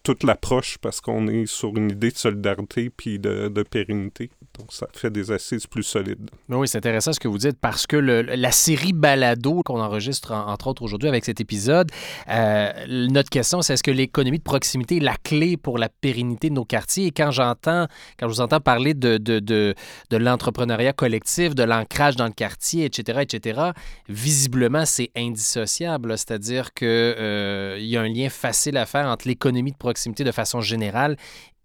toute 0.02 0.24
l'approche 0.24 0.78
parce 0.78 1.00
qu'on 1.00 1.28
est 1.28 1.46
sur 1.46 1.76
une 1.76 1.90
idée 1.90 2.10
de 2.10 2.16
solidarité 2.16 2.90
puis 2.90 3.18
de, 3.18 3.62
pérennité. 3.70 4.30
Donc, 4.58 4.72
ça 4.72 4.86
fait 4.92 5.10
des 5.10 5.30
assises 5.30 5.66
plus 5.66 5.82
solides. 5.82 6.30
Oui, 6.48 6.66
c'est 6.66 6.78
intéressant 6.78 7.12
ce 7.12 7.20
que 7.20 7.28
vous 7.28 7.38
dites 7.38 7.58
parce 7.60 7.86
que 7.86 7.96
la 7.96 8.52
série 8.52 8.92
Balado 8.92 9.62
qu'on 9.62 9.80
enregistre, 9.80 10.32
entre 10.32 10.68
autres 10.68 10.82
aujourd'hui 10.82 11.08
avec 11.08 11.24
cet 11.24 11.40
épisode, 11.40 11.90
euh, 12.28 12.72
notre 12.88 13.28
question, 13.28 13.62
c'est 13.62 13.74
est-ce 13.74 13.82
que 13.82 13.90
l'économie 13.90 14.38
de 14.38 14.42
proximité 14.42 14.96
est 14.96 15.00
la 15.00 15.16
clé 15.16 15.56
pour 15.56 15.78
la 15.78 15.88
pérennité 15.88 16.48
de 16.48 16.54
nos 16.54 16.64
quartiers? 16.64 17.06
Et 17.06 17.10
quand 17.10 17.30
j'entends, 17.30 17.86
quand 18.18 18.28
je 18.28 18.34
vous 18.34 18.40
entends 18.40 18.60
parler 18.60 18.94
de, 18.94 19.18
de, 19.18 19.38
de, 19.38 19.74
de 20.10 20.16
l'entrepreneuriat 20.16 20.94
collectif, 20.94 21.54
de 21.54 21.62
l'ancrage 21.62 22.16
dans 22.16 22.26
le 22.26 22.32
quartier, 22.32 22.86
etc., 22.86 23.20
etc., 23.22 23.60
visiblement, 24.08 24.86
c'est 24.86 25.10
indissociable. 25.16 26.16
C'est-à-dire 26.16 26.72
qu'il 26.72 26.88
euh, 26.88 27.78
y 27.78 27.96
a 27.96 28.00
un 28.00 28.08
lien 28.08 28.30
facile 28.30 28.76
à 28.78 28.86
faire 28.86 29.06
entre 29.06 29.28
l'économie 29.28 29.72
de 29.72 29.76
proximité 29.76 29.89
de 29.92 30.32
façon 30.32 30.60
générale 30.60 31.16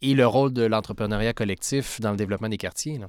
et 0.01 0.13
le 0.13 0.27
rôle 0.27 0.53
de 0.53 0.63
l'entrepreneuriat 0.63 1.33
collectif 1.33 1.99
dans 2.01 2.11
le 2.11 2.17
développement 2.17 2.49
des 2.49 2.57
quartiers. 2.57 2.99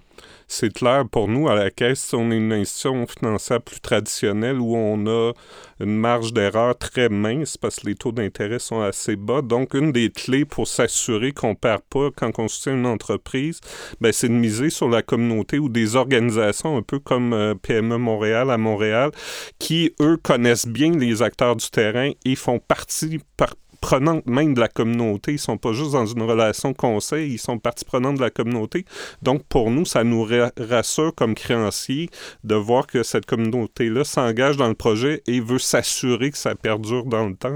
C'est 0.46 0.72
clair 0.72 1.04
pour 1.10 1.28
nous, 1.28 1.48
à 1.48 1.54
la 1.54 1.70
Caisse, 1.70 2.14
on 2.14 2.30
est 2.30 2.36
une 2.36 2.52
institution 2.52 3.06
financière 3.06 3.60
plus 3.60 3.80
traditionnelle 3.80 4.58
où 4.60 4.76
on 4.76 5.06
a 5.06 5.32
une 5.80 5.96
marge 5.96 6.32
d'erreur 6.32 6.78
très 6.78 7.08
mince 7.08 7.56
parce 7.56 7.80
que 7.80 7.88
les 7.88 7.96
taux 7.96 8.12
d'intérêt 8.12 8.58
sont 8.58 8.80
assez 8.80 9.16
bas. 9.16 9.42
Donc, 9.42 9.74
une 9.74 9.92
des 9.92 10.10
clés 10.10 10.44
pour 10.44 10.68
s'assurer 10.68 11.32
qu'on 11.32 11.50
ne 11.50 11.54
perd 11.54 11.82
pas 11.90 12.10
quand 12.16 12.38
on 12.38 12.48
soutient 12.48 12.74
une 12.74 12.86
entreprise, 12.86 13.60
ben, 14.00 14.12
c'est 14.12 14.28
de 14.28 14.34
miser 14.34 14.70
sur 14.70 14.88
la 14.88 15.02
communauté 15.02 15.58
ou 15.58 15.68
des 15.68 15.96
organisations 15.96 16.76
un 16.76 16.82
peu 16.82 16.98
comme 16.98 17.32
euh, 17.32 17.54
PME 17.54 17.98
Montréal 17.98 18.50
à 18.50 18.56
Montréal 18.56 19.10
qui, 19.58 19.92
eux, 20.00 20.16
connaissent 20.16 20.68
bien 20.68 20.92
les 20.92 21.20
acteurs 21.20 21.56
du 21.56 21.68
terrain 21.68 22.12
et 22.24 22.36
font 22.36 22.58
partie 22.58 23.20
par 23.36 23.54
prenante 23.86 24.26
même 24.26 24.52
de 24.52 24.58
la 24.58 24.66
communauté. 24.66 25.34
Ils 25.34 25.38
sont 25.38 25.58
pas 25.58 25.72
juste 25.72 25.92
dans 25.92 26.06
une 26.06 26.22
relation 26.22 26.74
conseil, 26.74 27.34
ils 27.34 27.38
sont 27.38 27.56
partie 27.60 27.84
prenante 27.84 28.16
de 28.16 28.20
la 28.20 28.30
communauté. 28.30 28.84
Donc, 29.22 29.44
pour 29.44 29.70
nous, 29.70 29.84
ça 29.84 30.02
nous 30.02 30.26
rassure 30.58 31.14
comme 31.14 31.36
créanciers 31.36 32.10
de 32.42 32.56
voir 32.56 32.88
que 32.88 33.04
cette 33.04 33.26
communauté-là 33.26 34.02
s'engage 34.02 34.56
dans 34.56 34.66
le 34.66 34.74
projet 34.74 35.22
et 35.28 35.38
veut 35.38 35.60
s'assurer 35.60 36.32
que 36.32 36.38
ça 36.38 36.56
perdure 36.56 37.04
dans 37.04 37.28
le 37.28 37.36
temps. 37.36 37.54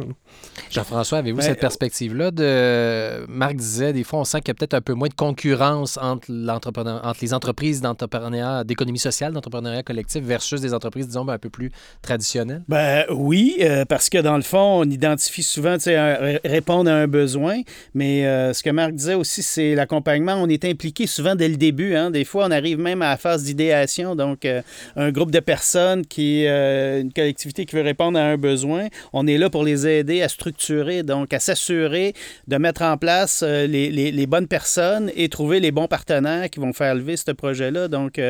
Jean-François, 0.70 1.18
avez-vous 1.18 1.38
Ben, 1.38 1.46
cette 1.46 1.58
perspective-là 1.58 2.30
de 2.30 3.26
Marc 3.26 3.56
disait 3.56 3.92
des 3.92 4.04
fois 4.04 4.20
on 4.20 4.24
sent 4.24 4.38
qu'il 4.40 4.48
y 4.48 4.50
a 4.52 4.54
peut-être 4.54 4.74
un 4.74 4.80
peu 4.80 4.94
moins 4.94 5.08
de 5.08 5.14
concurrence 5.14 5.98
entre 6.00 6.30
les 6.30 7.34
entreprises 7.34 7.80
d'entrepreneuriat 7.80 8.62
d'économie 8.62 9.00
sociale, 9.00 9.32
d'entrepreneuriat 9.32 9.82
collectif 9.82 10.22
versus 10.22 10.60
des 10.60 10.74
entreprises 10.74 11.08
disons 11.08 11.24
ben, 11.24 11.32
un 11.32 11.38
peu 11.38 11.50
plus 11.50 11.72
traditionnelles? 12.02 12.62
Ben 12.68 13.04
oui, 13.10 13.56
euh, 13.62 13.84
parce 13.84 14.08
que 14.08 14.18
dans 14.18 14.36
le 14.36 14.42
fond, 14.42 14.80
on 14.80 14.84
identifie 14.84 15.42
souvent, 15.42 15.74
tu 15.74 15.84
sais, 15.84 15.96
répondre 16.44 16.90
à 16.90 16.94
un 16.94 17.06
besoin, 17.06 17.60
mais 17.94 18.26
euh, 18.26 18.52
ce 18.52 18.62
que 18.62 18.70
Marc 18.70 18.92
disait 18.92 19.14
aussi, 19.14 19.42
c'est 19.42 19.74
l'accompagnement. 19.74 20.34
On 20.34 20.48
est 20.48 20.64
impliqué 20.64 21.06
souvent 21.06 21.34
dès 21.34 21.48
le 21.48 21.56
début. 21.56 21.94
Hein. 21.94 22.10
Des 22.10 22.24
fois, 22.24 22.46
on 22.46 22.50
arrive 22.50 22.78
même 22.78 23.02
à 23.02 23.10
la 23.10 23.16
phase 23.16 23.44
d'idéation. 23.44 24.14
Donc, 24.16 24.44
euh, 24.44 24.62
un 24.96 25.10
groupe 25.10 25.30
de 25.30 25.40
personnes 25.40 26.04
qui, 26.06 26.46
euh, 26.46 27.00
une 27.00 27.12
collectivité 27.12 27.64
qui 27.64 27.76
veut 27.76 27.82
répondre 27.82 28.18
à 28.18 28.22
un 28.22 28.36
besoin, 28.36 28.88
on 29.12 29.26
est 29.26 29.38
là 29.38 29.50
pour 29.50 29.64
les 29.64 29.86
aider 29.86 30.22
à 30.22 30.28
structurer, 30.28 31.02
donc 31.02 31.32
à 31.32 31.38
s'assurer 31.40 32.14
de 32.48 32.56
mettre 32.56 32.82
en 32.82 32.96
place 32.96 33.42
les, 33.42 33.90
les- 33.90 34.26
bonnes 34.26 34.46
personnes 34.48 35.10
et 35.16 35.28
trouver 35.28 35.58
les 35.58 35.72
bons 35.72 35.88
partenaires 35.88 36.48
qui 36.50 36.60
vont 36.60 36.72
faire 36.72 36.94
lever 36.94 37.16
ce 37.16 37.32
projet-là. 37.32 37.88
Donc, 37.88 38.20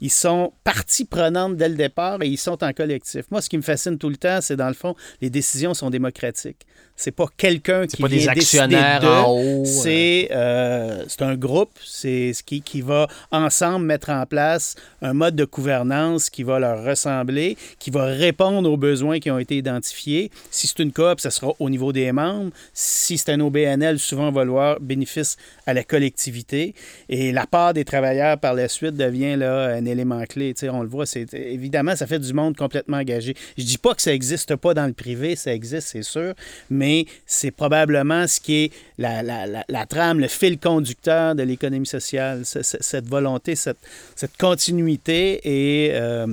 ils 0.00 0.10
sont 0.10 0.52
partie 0.64 1.04
prenante 1.04 1.56
dès 1.56 1.68
le 1.68 1.76
départ 1.76 2.22
et 2.22 2.26
ils 2.28 2.36
sont 2.36 2.62
en 2.62 2.72
collectif. 2.72 3.24
Moi, 3.30 3.40
ce 3.40 3.48
qui 3.48 3.56
me 3.56 3.62
fascine 3.62 3.96
tout 3.96 4.08
le 4.10 4.16
temps, 4.16 4.40
c'est 4.42 4.56
dans 4.56 4.68
le 4.68 4.74
fond, 4.74 4.94
les 5.22 5.30
décisions 5.30 5.72
sont 5.74 5.90
démocratiques. 5.90 6.62
C'est 6.96 7.10
pas 7.10 7.26
quelqu'un 7.36 7.82
C'est 7.82 7.96
qui 7.96 8.02
pas 8.02 8.08
des 8.08 8.18
vient 8.18 8.32
actionnaires 8.32 9.04
en 9.04 9.30
haut. 9.32 9.62
euh. 9.62 9.64
C'est 9.64 10.28
euh, 10.32 11.04
c'est 11.08 11.22
un 11.22 11.34
groupe, 11.36 11.70
c'est 11.84 12.32
ce 12.32 12.42
qui, 12.42 12.62
qui 12.62 12.80
va 12.80 13.06
ensemble 13.30 13.86
mettre 13.86 14.10
en 14.10 14.24
place 14.26 14.74
un 15.02 15.12
mode 15.12 15.36
de 15.36 15.44
gouvernance 15.44 16.30
qui 16.30 16.42
va 16.42 16.58
leur 16.58 16.84
ressembler, 16.84 17.56
qui 17.78 17.90
va 17.90 18.06
répondre 18.06 18.70
aux 18.70 18.76
besoins 18.76 19.18
qui 19.18 19.30
ont 19.30 19.38
été 19.38 19.56
identifiés. 19.56 20.30
Si 20.50 20.66
c'est 20.66 20.78
une 20.80 20.92
coop, 20.92 21.20
ça 21.20 21.30
sera 21.30 21.52
au 21.58 21.70
niveau 21.70 21.92
des 21.92 22.10
membres. 22.12 22.50
Si 22.74 23.18
c'est 23.18 23.30
un 23.32 23.40
OBNL, 23.40 23.98
souvent 23.98 24.28
on 24.28 24.32
va 24.32 24.44
voir 24.44 24.80
bénéfice 24.80 25.36
à 25.66 25.74
la 25.74 25.84
collectivité. 25.84 26.74
Et 27.08 27.32
la 27.32 27.46
part 27.46 27.74
des 27.74 27.84
travailleurs 27.84 28.38
par 28.38 28.54
la 28.54 28.68
suite 28.68 28.96
devient 28.96 29.36
là, 29.36 29.66
un 29.74 29.84
élément 29.84 30.22
clé. 30.24 30.54
On 30.70 30.82
le 30.82 30.88
voit, 30.88 31.06
c'est 31.06 31.32
évidemment, 31.34 31.94
ça 31.96 32.06
fait 32.06 32.18
du 32.18 32.32
monde 32.32 32.56
complètement 32.56 32.96
engagé. 32.98 33.34
Je 33.58 33.64
dis 33.64 33.78
pas 33.78 33.94
que 33.94 34.02
ça 34.02 34.10
n'existe 34.10 34.56
pas 34.56 34.74
dans 34.74 34.86
le 34.86 34.92
privé, 34.92 35.36
ça 35.36 35.52
existe, 35.52 35.88
c'est 35.88 36.02
sûr, 36.02 36.34
mais 36.70 37.06
c'est 37.26 37.50
probablement 37.50 38.26
ce 38.26 38.40
qui 38.40 38.54
est 38.64 38.72
la, 38.98 39.22
la- 39.22 39.46
la- 39.46 39.86
trame, 39.86 40.20
le 40.20 40.28
fil 40.28 40.58
conducteur 40.58 41.34
de 41.34 41.42
l'économie 41.42 41.86
sociale, 41.86 42.44
ce- 42.46 42.62
ce- 42.62 42.76
cette 42.80 43.06
volonté, 43.08 43.56
cette, 43.56 43.78
cette 44.14 44.36
continuité. 44.36 45.40
Et 45.44 45.90
euh, 45.94 46.26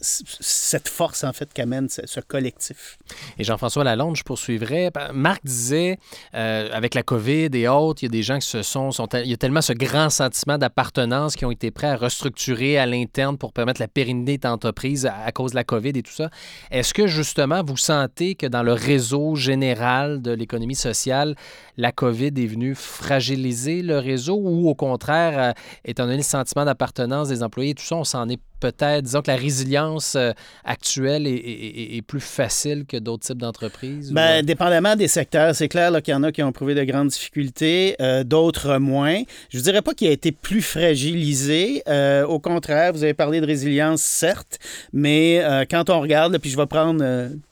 cette 0.00 0.88
force, 0.88 1.24
en 1.24 1.32
fait, 1.32 1.52
qu'amène 1.52 1.88
ce, 1.88 2.20
collectif. 2.20 2.98
Et 3.38 3.44
Jean-François 3.44 3.84
Lalonde, 3.84 4.16
je 4.16 4.22
poursuivrai. 4.22 4.90
Marc 5.12 5.44
disait, 5.44 5.98
euh, 6.34 6.68
avec 6.72 6.94
la 6.94 7.02
COVID 7.02 7.48
et 7.52 7.68
autres, 7.68 8.02
il 8.02 8.06
y 8.06 8.08
a 8.08 8.10
des 8.10 8.22
gens 8.22 8.38
qui 8.38 8.48
se 8.48 8.62
sont, 8.62 8.90
Il 9.14 9.30
y 9.30 9.34
a 9.34 9.36
tellement 9.36 9.62
ce 9.62 9.72
grand 9.72 10.10
sentiment 10.10 10.58
d'appartenance 10.58 11.36
qui 11.36 11.44
ont 11.44 11.50
été 11.50 11.70
prêts 11.70 11.88
à 11.88 11.96
restructurer 11.96 12.78
à 12.78 12.86
l'interne 12.86 13.38
pour 13.38 13.52
permettre 13.52 13.80
la 13.80 13.88
pérennité 13.88 14.38
d'entreprise 14.38 15.06
à, 15.06 15.14
à 15.24 15.32
cause 15.32 15.52
de 15.52 15.56
la 15.56 15.64
COVID 15.64 15.90
et 15.90 16.02
tout 16.02 16.12
ça. 16.12 16.30
Est-ce 16.70 16.92
que, 16.94 17.06
justement, 17.06 17.62
vous 17.64 17.76
sentez 17.76 18.34
que 18.34 18.46
dans 18.46 18.62
le 18.62 18.72
réseau 18.72 19.34
général 19.34 20.22
de 20.22 20.32
l'économie 20.32 20.74
sociale, 20.74 21.34
la 21.76 21.92
COVID 21.92 22.32
est 22.36 22.46
venue 22.46 22.74
fragiliser 22.74 23.82
le 23.82 23.98
réseau 23.98 24.36
ou, 24.36 24.68
au 24.68 24.74
contraire, 24.74 25.38
euh, 25.38 25.52
étant 25.84 26.04
donné 26.04 26.18
le 26.18 26.22
sentiment 26.22 26.64
d'appartenance 26.64 27.28
des 27.28 27.42
employés 27.42 27.70
et 27.70 27.74
tout 27.74 27.84
ça, 27.84 27.96
on 27.96 28.04
s'en 28.04 28.28
est 28.28 28.40
peut-être, 28.60 29.02
disons 29.04 29.22
que 29.22 29.30
la 29.30 29.36
résilience 29.36 30.14
euh, 30.16 30.32
actuelle 30.64 31.26
est, 31.26 31.30
est- 31.34 31.80
est- 31.94 31.96
est 31.96 32.02
plus 32.02 32.20
facile 32.20 32.84
que 32.86 32.96
d'autres 32.96 33.24
types 33.26 33.38
d'entreprises? 33.38 34.10
ou, 34.10 34.14
Ben, 34.14 34.40
euh, 34.40 34.42
dépendamment 34.42 34.96
des 34.96 35.08
secteurs, 35.08 35.54
c'est 35.54 35.68
clair 35.68 35.90
là, 35.90 36.00
qu'il 36.00 36.12
y 36.12 36.14
en 36.16 36.22
a 36.22 36.32
qui 36.32 36.42
ont 36.42 36.52
prouvé 36.52 36.74
de 36.74 36.84
grandes 36.84 37.08
difficultés, 37.08 37.96
euh, 38.00 38.24
d'autres 38.24 38.78
moins. 38.78 39.22
Je 39.50 39.58
ne 39.58 39.62
dirais 39.62 39.82
pas 39.82 39.94
qu'il 39.94 40.08
a 40.08 40.12
été 40.12 40.32
plus 40.32 40.62
fragilisé. 40.62 41.82
Euh, 41.88 42.26
au 42.26 42.38
contraire, 42.38 42.92
vous 42.92 43.02
avez 43.02 43.14
parlé 43.14 43.40
de 43.40 43.46
résilience, 43.46 44.02
certes, 44.02 44.58
mais 44.92 45.40
euh, 45.42 45.64
quand 45.70 45.90
on 45.90 46.00
regarde, 46.00 46.36
puis 46.38 46.50
je 46.50 46.56
vais 46.56 46.66
prendre 46.66 47.02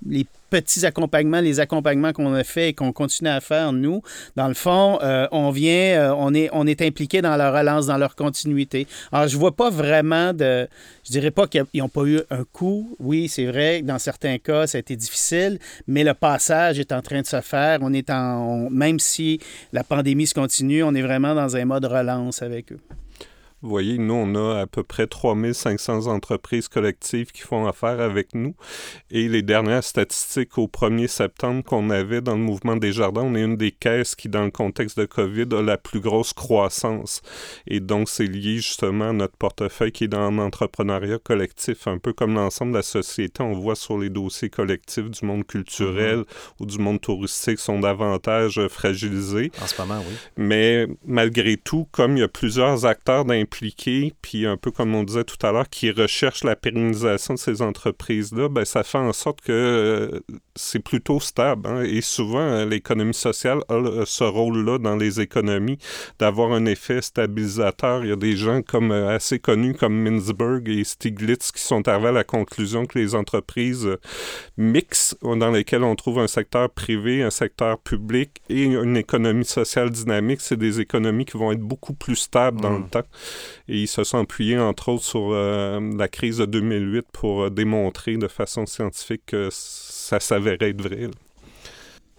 les 0.08 0.26
petits 0.50 0.84
accompagnements, 0.86 1.40
les 1.40 1.60
accompagnements 1.60 2.12
qu'on 2.12 2.34
a 2.34 2.44
fait 2.44 2.70
et 2.70 2.72
qu'on 2.74 2.92
continue 2.92 3.30
à 3.30 3.40
faire, 3.40 3.72
nous, 3.72 4.02
dans 4.36 4.48
le 4.48 4.54
fond, 4.54 4.98
euh, 5.02 5.26
on 5.32 5.50
vient, 5.50 5.70
euh, 5.72 6.14
on 6.16 6.34
est, 6.34 6.48
on 6.52 6.66
est 6.66 6.82
impliqué 6.82 7.22
dans 7.22 7.36
leur 7.36 7.54
relance, 7.54 7.86
dans 7.86 7.98
leur 7.98 8.14
continuité. 8.14 8.86
Alors, 9.12 9.28
je 9.28 9.36
vois 9.36 9.54
pas 9.54 9.70
vraiment 9.70 10.32
de... 10.32 10.68
Je 11.04 11.12
dirais 11.12 11.30
pas 11.30 11.46
qu'ils 11.46 11.64
n'ont 11.76 11.88
pas 11.88 12.04
eu 12.04 12.20
un 12.30 12.44
coup. 12.52 12.96
Oui, 12.98 13.28
c'est 13.28 13.46
vrai, 13.46 13.82
dans 13.82 13.98
certains 13.98 14.38
cas, 14.38 14.66
ça 14.66 14.78
a 14.78 14.80
été 14.80 14.96
difficile, 14.96 15.58
mais 15.86 16.02
le 16.04 16.14
passage 16.14 16.78
est 16.78 16.92
en 16.92 17.02
train 17.02 17.20
de 17.20 17.26
se 17.26 17.40
faire. 17.40 17.78
On 17.82 17.92
est 17.92 18.10
en... 18.10 18.68
même 18.70 18.98
si 18.98 19.40
la 19.72 19.84
pandémie 19.84 20.26
se 20.26 20.34
continue, 20.34 20.82
on 20.82 20.94
est 20.94 21.02
vraiment 21.02 21.34
dans 21.34 21.56
un 21.56 21.64
mode 21.64 21.84
relance 21.84 22.42
avec 22.42 22.72
eux. 22.72 22.80
Vous 23.62 23.70
voyez, 23.70 23.96
nous, 23.96 24.14
on 24.14 24.34
a 24.34 24.60
à 24.60 24.66
peu 24.66 24.82
près 24.82 25.06
3500 25.06 26.08
entreprises 26.08 26.68
collectives 26.68 27.32
qui 27.32 27.40
font 27.40 27.66
affaire 27.66 28.00
avec 28.00 28.34
nous. 28.34 28.54
Et 29.10 29.28
les 29.28 29.42
dernières 29.42 29.82
statistiques 29.82 30.58
au 30.58 30.66
1er 30.66 31.06
septembre 31.06 31.64
qu'on 31.64 31.88
avait 31.88 32.20
dans 32.20 32.36
le 32.36 32.42
mouvement 32.42 32.76
des 32.76 32.92
jardins, 32.92 33.22
on 33.22 33.34
est 33.34 33.42
une 33.42 33.56
des 33.56 33.72
caisses 33.72 34.14
qui, 34.14 34.28
dans 34.28 34.44
le 34.44 34.50
contexte 34.50 34.98
de 34.98 35.06
COVID, 35.06 35.46
a 35.52 35.62
la 35.62 35.78
plus 35.78 36.00
grosse 36.00 36.34
croissance. 36.34 37.22
Et 37.66 37.80
donc, 37.80 38.10
c'est 38.10 38.26
lié 38.26 38.56
justement 38.56 39.08
à 39.08 39.12
notre 39.12 39.36
portefeuille 39.36 39.92
qui 39.92 40.04
est 40.04 40.08
dans 40.08 40.30
l'entrepreneuriat 40.30 41.18
collectif, 41.18 41.86
un 41.86 41.98
peu 41.98 42.12
comme 42.12 42.34
l'ensemble 42.34 42.72
de 42.72 42.76
la 42.76 42.82
société. 42.82 43.42
On 43.42 43.54
voit 43.54 43.74
sur 43.74 43.96
les 43.98 44.10
dossiers 44.10 44.50
collectifs 44.50 45.10
du 45.10 45.24
monde 45.24 45.46
culturel 45.46 46.24
ou 46.60 46.66
du 46.66 46.78
monde 46.78 47.00
touristique 47.00 47.58
sont 47.58 47.80
davantage 47.80 48.60
fragilisés. 48.68 49.50
En 49.62 49.66
ce 49.66 49.80
moment, 49.80 50.02
oui. 50.06 50.14
Mais 50.36 50.86
malgré 51.06 51.56
tout, 51.56 51.88
comme 51.90 52.18
il 52.18 52.20
y 52.20 52.22
a 52.22 52.28
plusieurs 52.28 52.84
acteurs 52.84 53.24
puis 54.22 54.46
un 54.46 54.56
peu 54.56 54.70
comme 54.70 54.94
on 54.94 55.04
disait 55.04 55.24
tout 55.24 55.44
à 55.46 55.52
l'heure, 55.52 55.68
qui 55.68 55.90
recherchent 55.90 56.44
la 56.44 56.56
pérennisation 56.56 57.34
de 57.34 57.38
ces 57.38 57.62
entreprises-là, 57.62 58.48
ben, 58.48 58.64
ça 58.64 58.82
fait 58.82 58.98
en 58.98 59.12
sorte 59.12 59.40
que 59.40 59.52
euh, 59.52 60.20
c'est 60.56 60.80
plutôt 60.80 61.20
stable. 61.20 61.68
hein. 61.68 61.82
Et 61.84 62.00
souvent, 62.00 62.40
euh, 62.40 62.66
l'économie 62.66 63.14
sociale 63.14 63.60
a 63.68 64.04
ce 64.04 64.24
rôle-là 64.24 64.78
dans 64.78 64.96
les 64.96 65.20
économies, 65.20 65.78
d'avoir 66.18 66.52
un 66.52 66.64
effet 66.66 67.02
stabilisateur. 67.02 68.04
Il 68.04 68.08
y 68.08 68.12
a 68.12 68.16
des 68.16 68.36
gens 68.36 68.62
comme 68.62 68.90
euh, 68.90 69.14
assez 69.14 69.38
connus 69.38 69.74
comme 69.74 69.94
Mintzberg 69.94 70.68
et 70.68 70.84
Stiglitz 70.84 71.52
qui 71.52 71.62
sont 71.62 71.86
arrivés 71.88 72.08
à 72.08 72.12
la 72.12 72.24
conclusion 72.24 72.86
que 72.86 72.98
les 72.98 73.14
entreprises 73.14 73.86
euh, 73.86 74.00
mixtes, 74.56 75.16
dans 75.22 75.50
lesquelles 75.50 75.84
on 75.84 75.94
trouve 75.94 76.18
un 76.18 76.26
secteur 76.26 76.70
privé, 76.70 77.22
un 77.22 77.30
secteur 77.30 77.78
public 77.78 78.40
et 78.48 78.64
une 78.64 78.96
économie 78.96 79.44
sociale 79.44 79.90
dynamique, 79.90 80.40
c'est 80.40 80.56
des 80.56 80.80
économies 80.80 81.24
qui 81.24 81.36
vont 81.36 81.52
être 81.52 81.60
beaucoup 81.60 81.94
plus 81.94 82.16
stables 82.16 82.60
dans 82.60 82.78
le 82.78 82.84
temps. 82.84 83.04
Et 83.68 83.78
ils 83.82 83.88
se 83.88 84.04
sont 84.04 84.18
appuyés, 84.18 84.58
entre 84.58 84.88
autres, 84.90 85.04
sur 85.04 85.30
euh, 85.32 85.80
la 85.96 86.08
crise 86.08 86.38
de 86.38 86.46
2008 86.46 87.06
pour 87.12 87.50
démontrer 87.50 88.16
de 88.16 88.28
façon 88.28 88.66
scientifique 88.66 89.22
que 89.26 89.48
ça 90.06 90.20
s'avérait 90.20 90.70
être 90.70 90.82
vrai. 90.82 91.10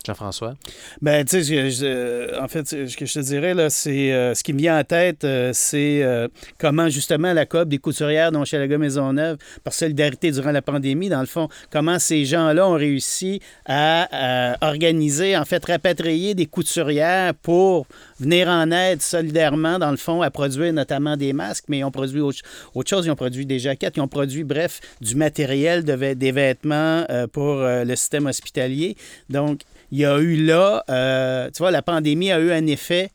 Jean-François? 0.07 0.55
Ben, 1.01 1.25
tu 1.25 1.43
sais, 1.43 1.69
je- 1.69 2.39
en 2.39 2.47
fait, 2.47 2.67
ce 2.67 2.95
que 2.95 3.05
je 3.05 3.13
te 3.13 3.19
dirais, 3.19 3.53
là, 3.53 3.69
c'est 3.69 4.13
euh, 4.13 4.33
ce 4.33 4.43
qui 4.43 4.53
me 4.53 4.59
vient 4.59 4.79
en 4.79 4.83
tête, 4.83 5.23
euh, 5.23 5.51
c'est 5.53 6.01
euh, 6.03 6.27
comment 6.57 6.89
justement 6.89 7.33
la 7.33 7.45
COP 7.45 7.67
des 7.67 7.77
couturières 7.77 8.31
dont 8.31 8.45
Chalaga 8.45 8.77
Maisonneuve, 8.77 9.37
par 9.63 9.73
solidarité 9.73 10.31
durant 10.31 10.51
la 10.51 10.61
pandémie, 10.61 11.09
dans 11.09 11.19
le 11.19 11.25
fond, 11.25 11.49
comment 11.69 11.99
ces 11.99 12.25
gens-là 12.25 12.67
ont 12.67 12.75
réussi 12.75 13.41
à, 13.65 14.55
organiser, 14.61 15.35
en 15.37 15.45
fait, 15.45 15.63
rapatrier 15.65 16.35
des 16.35 16.45
couturières 16.45 17.33
pour 17.35 17.85
venir 18.19 18.47
en 18.47 18.71
aide 18.71 19.01
solidairement, 19.01 19.77
dans 19.79 19.91
le 19.91 19.97
fond, 19.97 20.21
à 20.21 20.31
produire 20.31 20.71
notamment 20.73 21.17
des 21.17 21.33
masques, 21.33 21.65
mais 21.67 21.79
ils 21.79 21.83
ont 21.83 21.91
produit 21.91 22.21
autre, 22.21 22.39
chose, 22.85 23.05
ils 23.05 23.11
ont 23.11 23.15
produit 23.15 23.45
des 23.45 23.59
jaquettes, 23.59 23.97
ils 23.97 24.01
ont 24.01 24.07
produit, 24.07 24.43
bref, 24.43 24.79
du 25.01 25.15
matériel, 25.15 25.83
des 25.83 26.31
vêtements 26.31 27.05
euh, 27.09 27.27
pour 27.27 27.57
euh, 27.59 27.83
le 27.83 27.95
système 27.95 28.25
hospitalier. 28.25 28.95
Donc, 29.29 29.61
y 29.97 30.05
a 30.05 30.17
eu 30.17 30.35
là, 30.45 30.83
euh, 30.89 31.49
tu 31.51 31.59
vois, 31.59 31.71
la 31.71 31.81
pandémie 31.81 32.31
a 32.31 32.39
eu 32.39 32.51
un 32.51 32.65
effet, 32.67 33.09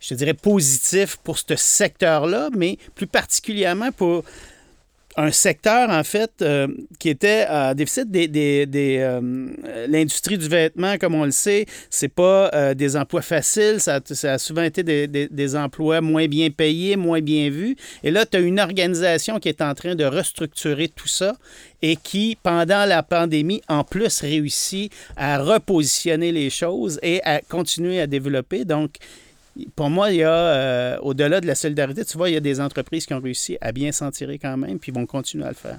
je 0.00 0.08
te 0.08 0.14
dirais, 0.14 0.34
positif 0.34 1.16
pour 1.22 1.38
ce 1.38 1.56
secteur-là, 1.56 2.50
mais 2.56 2.78
plus 2.94 3.06
particulièrement 3.06 3.92
pour 3.92 4.24
un 5.16 5.30
secteur, 5.30 5.90
en 5.90 6.02
fait, 6.02 6.30
euh, 6.42 6.66
qui 6.98 7.08
était 7.08 7.46
en 7.48 7.74
déficit 7.74 8.10
des, 8.10 8.26
des, 8.26 8.66
des 8.66 8.98
euh, 8.98 9.20
l'industrie 9.88 10.38
du 10.38 10.48
vêtement, 10.48 10.98
comme 10.98 11.14
on 11.14 11.24
le 11.24 11.30
sait, 11.30 11.66
c'est 11.88 12.08
pas 12.08 12.50
euh, 12.52 12.74
des 12.74 12.96
emplois 12.96 13.22
faciles, 13.22 13.80
ça, 13.80 14.00
ça, 14.04 14.32
a 14.34 14.38
souvent 14.38 14.62
été 14.62 14.82
des, 14.82 15.06
des, 15.06 15.56
emplois 15.56 16.00
moins 16.00 16.26
bien 16.26 16.50
payés, 16.50 16.96
moins 16.96 17.20
bien 17.20 17.48
vus. 17.48 17.76
Et 18.02 18.10
là, 18.10 18.26
tu 18.26 18.36
as 18.36 18.40
une 18.40 18.58
organisation 18.58 19.38
qui 19.38 19.48
est 19.48 19.62
en 19.62 19.74
train 19.74 19.94
de 19.94 20.04
restructurer 20.04 20.88
tout 20.88 21.08
ça 21.08 21.34
et 21.80 21.96
qui, 21.96 22.36
pendant 22.42 22.84
la 22.84 23.02
pandémie, 23.02 23.62
en 23.68 23.84
plus 23.84 24.20
réussit 24.20 24.92
à 25.16 25.38
repositionner 25.38 26.32
les 26.32 26.50
choses 26.50 26.98
et 27.02 27.22
à 27.24 27.40
continuer 27.40 28.00
à 28.00 28.06
développer. 28.06 28.64
Donc, 28.64 28.96
pour 29.76 29.90
moi, 29.90 30.10
il 30.10 30.16
y 30.16 30.22
a, 30.22 30.32
euh, 30.32 30.98
au-delà 31.00 31.40
de 31.40 31.46
la 31.46 31.54
solidarité, 31.54 32.04
tu 32.04 32.16
vois, 32.16 32.28
il 32.28 32.34
y 32.34 32.36
a 32.36 32.40
des 32.40 32.60
entreprises 32.60 33.06
qui 33.06 33.14
ont 33.14 33.20
réussi 33.20 33.56
à 33.60 33.72
bien 33.72 33.92
s'en 33.92 34.10
tirer 34.10 34.38
quand 34.38 34.56
même, 34.56 34.78
puis 34.78 34.92
vont 34.92 35.06
continuer 35.06 35.44
à 35.44 35.48
le 35.48 35.54
faire. 35.54 35.78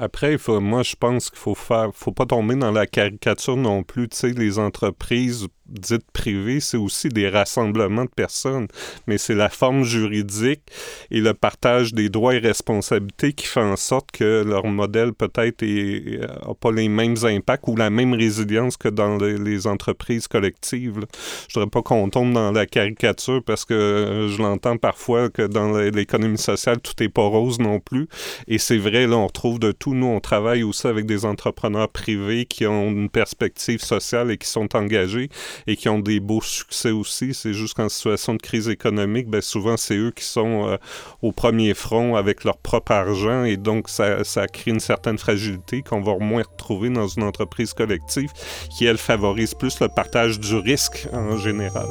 Après, 0.00 0.38
faut, 0.38 0.60
moi, 0.60 0.82
je 0.82 0.96
pense 0.96 1.30
qu'il 1.30 1.38
faut 1.38 1.54
faire, 1.54 1.90
faut 1.94 2.12
pas 2.12 2.26
tomber 2.26 2.56
dans 2.56 2.72
la 2.72 2.86
caricature 2.86 3.56
non 3.56 3.82
plus. 3.82 4.08
Tu 4.08 4.16
sais, 4.16 4.30
les 4.30 4.58
entreprises 4.58 5.48
dites 5.66 6.10
privées, 6.12 6.60
c'est 6.60 6.76
aussi 6.76 7.08
des 7.08 7.28
rassemblements 7.28 8.04
de 8.04 8.10
personnes, 8.10 8.68
mais 9.06 9.18
c'est 9.18 9.34
la 9.34 9.48
forme 9.48 9.84
juridique 9.84 10.62
et 11.10 11.20
le 11.20 11.32
partage 11.32 11.94
des 11.94 12.08
droits 12.08 12.34
et 12.34 12.38
responsabilités 12.38 13.32
qui 13.32 13.46
fait 13.46 13.60
en 13.60 13.76
sorte 13.76 14.10
que 14.12 14.44
leur 14.46 14.66
modèle 14.66 15.12
peut-être 15.12 15.64
n'a 15.64 16.54
pas 16.54 16.72
les 16.72 16.88
mêmes 16.88 17.16
impacts 17.24 17.64
ou 17.66 17.76
la 17.76 17.90
même 17.90 18.14
résilience 18.14 18.76
que 18.76 18.88
dans 18.88 19.16
les, 19.16 19.54
entreprises 19.66 20.28
collectives. 20.28 21.00
Je 21.48 21.54
voudrais 21.54 21.70
pas 21.70 21.80
qu'on 21.80 22.10
tombe 22.10 22.32
dans 22.32 22.52
la 22.52 22.66
caricature 22.66 23.42
parce 23.42 23.64
que 23.64 23.72
euh, 23.72 24.28
je 24.28 24.42
l'entends 24.42 24.76
parfois 24.76 25.30
que 25.30 25.42
dans 25.42 25.72
l'économie 25.72 26.38
sociale, 26.38 26.80
tout 26.80 27.00
est 27.02 27.08
pas 27.08 27.22
rose 27.22 27.58
non 27.60 27.80
plus. 27.80 28.08
Et 28.46 28.58
c'est 28.58 28.76
vrai, 28.76 29.06
là, 29.06 29.16
on 29.16 29.26
retrouve 29.26 29.58
de 29.58 29.72
tout 29.72 29.83
nous, 29.92 30.06
on 30.06 30.20
travaille 30.20 30.62
aussi 30.62 30.86
avec 30.86 31.04
des 31.04 31.24
entrepreneurs 31.24 31.88
privés 31.88 32.46
qui 32.46 32.66
ont 32.66 32.90
une 32.90 33.10
perspective 33.10 33.82
sociale 33.82 34.30
et 34.30 34.38
qui 34.38 34.48
sont 34.48 34.74
engagés 34.76 35.28
et 35.66 35.76
qui 35.76 35.88
ont 35.88 35.98
des 35.98 36.20
beaux 36.20 36.40
succès 36.40 36.92
aussi. 36.92 37.34
C'est 37.34 37.52
juste 37.52 37.74
qu'en 37.74 37.88
situation 37.88 38.34
de 38.34 38.40
crise 38.40 38.68
économique, 38.68 39.28
bien, 39.28 39.40
souvent, 39.40 39.76
c'est 39.76 39.96
eux 39.96 40.12
qui 40.12 40.24
sont 40.24 40.68
euh, 40.68 40.76
au 41.22 41.32
premier 41.32 41.74
front 41.74 42.16
avec 42.16 42.44
leur 42.44 42.56
propre 42.56 42.92
argent 42.92 43.44
et 43.44 43.56
donc 43.56 43.88
ça, 43.88 44.24
ça 44.24 44.46
crée 44.46 44.70
une 44.70 44.80
certaine 44.80 45.18
fragilité 45.18 45.82
qu'on 45.82 46.00
va 46.00 46.16
moins 46.18 46.42
retrouver 46.42 46.88
dans 46.88 47.08
une 47.08 47.24
entreprise 47.24 47.74
collective 47.74 48.30
qui, 48.76 48.86
elle, 48.86 48.98
favorise 48.98 49.54
plus 49.54 49.80
le 49.80 49.88
partage 49.88 50.38
du 50.38 50.54
risque 50.54 51.08
en 51.12 51.36
général. 51.36 51.88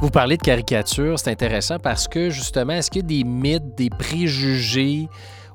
Vous 0.00 0.10
parlez 0.10 0.36
de 0.36 0.42
caricature, 0.42 1.18
c'est 1.18 1.30
intéressant 1.30 1.78
parce 1.78 2.08
que 2.08 2.30
justement, 2.30 2.72
est-ce 2.74 2.90
qu'il 2.90 3.02
y 3.02 3.04
a 3.04 3.08
des 3.08 3.24
mythes, 3.24 3.74
des 3.76 3.90
préjugés 3.90 5.08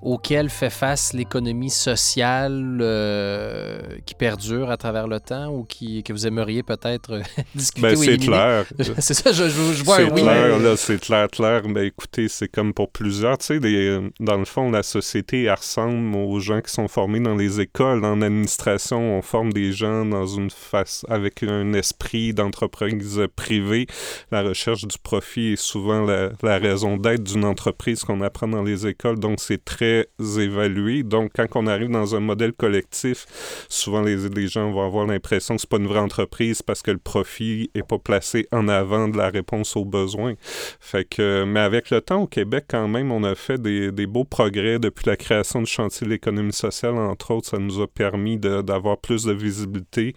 auquel 0.05 0.51
fait 0.51 0.69
face 0.69 1.13
l'économie 1.13 1.71
sociale 1.71 2.77
euh, 2.79 3.81
qui 4.05 4.13
perdure 4.13 4.69
à 4.69 4.77
travers 4.77 5.07
le 5.07 5.19
temps 5.19 5.47
ou 5.47 5.63
qui, 5.63 6.03
que 6.03 6.13
vous 6.13 6.27
aimeriez 6.27 6.62
peut-être 6.62 7.13
euh, 7.13 7.21
discuter 7.55 7.81
ben, 7.81 7.95
C'est 7.95 8.17
clair. 8.19 8.65
c'est 9.00 9.15
ça, 9.15 9.31
je, 9.31 9.50
je, 9.50 9.83
vois 9.83 10.01
un 10.01 10.09
oui. 10.09 10.21
Clair, 10.21 10.59
là, 10.59 10.77
c'est 10.77 11.01
clair, 11.01 11.27
clair. 11.27 11.63
Mais 11.67 11.88
écoutez, 11.88 12.27
c'est 12.27 12.47
comme 12.47 12.71
pour 12.71 12.91
plusieurs. 12.91 13.39
Tu 13.39 13.59
sais, 13.59 14.00
dans 14.19 14.38
le 14.38 14.45
fond, 14.45 14.69
la 14.69 14.83
société 14.83 15.50
ressemble 15.50 16.15
aux 16.15 16.39
gens 16.39 16.62
qui 16.62 16.71
sont 16.71 16.88
formés 16.88 17.19
dans 17.19 17.35
les 17.35 17.59
écoles. 17.59 18.05
En 18.05 18.21
administration, 18.21 19.17
on 19.17 19.24
forme 19.24 19.53
des 19.53 19.71
gens 19.71 20.05
dans 20.05 20.27
une 20.27 20.51
face 20.51 21.03
avec 21.09 21.41
un 21.41 21.74
esprit 21.74 22.31
d'entreprise 22.31 23.21
privée. 23.35 23.88
La 24.31 24.43
recherche 24.43 24.85
du 24.85 25.00
profit 25.00 25.53
est 25.53 25.62
souvent 25.62 26.05
la, 26.05 26.29
la 26.43 26.59
raison 26.59 26.95
d'être 26.95 27.24
d'une 27.24 27.43
entreprise 27.43 28.03
qu'on 28.03 28.21
apprend 28.21 28.47
dans 28.47 28.62
les 28.62 28.85
écoles. 28.85 29.19
Donc, 29.19 29.39
c'est 29.39 29.65
très 29.65 29.95
évalué. 30.40 31.04
Donc, 31.04 31.32
quand 31.36 31.46
on 31.56 31.68
arrive 31.68 31.90
dans 31.90 32.16
un 32.16 32.20
modèle 32.20 32.54
collectif, 32.54 33.25
souvent 33.70 34.02
les, 34.02 34.48
gens 34.48 34.72
vont 34.72 34.86
avoir 34.86 35.06
l'impression 35.06 35.56
que 35.56 35.62
c'est 35.62 35.70
pas 35.70 35.78
une 35.78 35.88
vraie 35.88 36.00
entreprise 36.00 36.62
parce 36.62 36.82
que 36.82 36.92
le 36.92 36.98
profit 36.98 37.70
est 37.74 37.88
pas 37.88 37.98
placé 37.98 38.48
en 38.52 38.68
avant 38.68 39.08
de 39.08 39.18
la 39.18 39.30
réponse 39.30 39.75
aux 39.75 39.86
besoins. 39.86 40.34
Fait 40.80 41.06
que, 41.06 41.44
mais 41.46 41.60
avec 41.60 41.90
le 41.90 42.02
temps 42.02 42.24
au 42.24 42.28
Québec, 42.28 42.66
quand 42.68 42.88
même, 42.88 43.12
on 43.12 43.24
a 43.24 43.36
fait 43.36 43.62
des, 43.62 43.92
des 43.92 44.08
beaux 44.08 44.24
progrès 44.24 44.80
depuis 44.80 45.06
la 45.08 45.18
création 45.18 45.62
du 45.62 45.72
chantier 45.72 46.06
de 46.06 46.12
l'économie 46.12 46.54
sociale, 46.54 46.96
entre 46.98 47.32
autres. 47.32 47.50
Ça 47.50 47.58
nous 47.58 47.82
a 47.82 47.88
permis 47.88 48.38
d'avoir 48.38 48.98
plus 48.98 49.24
de 49.24 49.34
visibilité. 49.34 50.16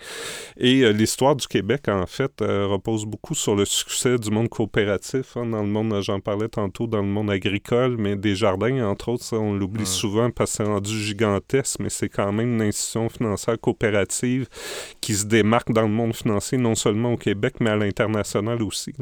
Et 0.57 0.83
euh, 0.83 0.93
l'histoire 0.93 1.37
du 1.37 1.47
Québec, 1.47 1.89
en 1.89 2.07
fait, 2.07 2.43
euh, 2.43 2.67
repose 2.67 3.05
beaucoup 3.05 3.35
sur 3.35 3.55
le 3.55 3.65
succès 3.65 4.19
du 4.19 4.31
monde 4.31 4.49
coopératif. 4.49 5.37
Hein, 5.37 5.47
dans 5.47 5.63
le 5.63 5.69
monde, 5.69 6.01
j'en 6.03 6.21
parlais 6.21 6.49
tantôt, 6.49 6.87
dans 6.87 7.03
le 7.03 7.09
monde 7.09 7.31
agricole, 7.31 7.97
mais 7.99 8.17
des 8.17 8.35
jardins, 8.35 8.87
entre 8.89 9.11
autres, 9.11 9.25
ça, 9.25 9.37
on 9.37 9.55
l'oublie 9.55 9.68
souvent 9.85 10.31
parce 10.31 10.53
que 10.53 10.57
c'est 10.59 10.65
rendu 10.65 10.99
gigantesque, 10.99 11.81
mais 11.81 11.91
c'est 11.91 12.09
quand 12.09 12.33
même 12.33 12.55
une 12.55 12.63
institution 12.63 13.09
financière 13.09 13.59
coopérative 13.61 14.49
qui 15.01 15.15
se 15.15 15.25
démarque 15.25 15.73
dans 15.73 15.83
le 15.83 15.89
monde 15.89 16.15
financier, 16.15 16.59
non 16.59 16.75
seulement 16.75 17.13
au 17.13 17.17
Québec, 17.17 17.57
mais 17.61 17.71
à 17.71 17.77
l'international 17.77 18.63
aussi. 18.63 18.93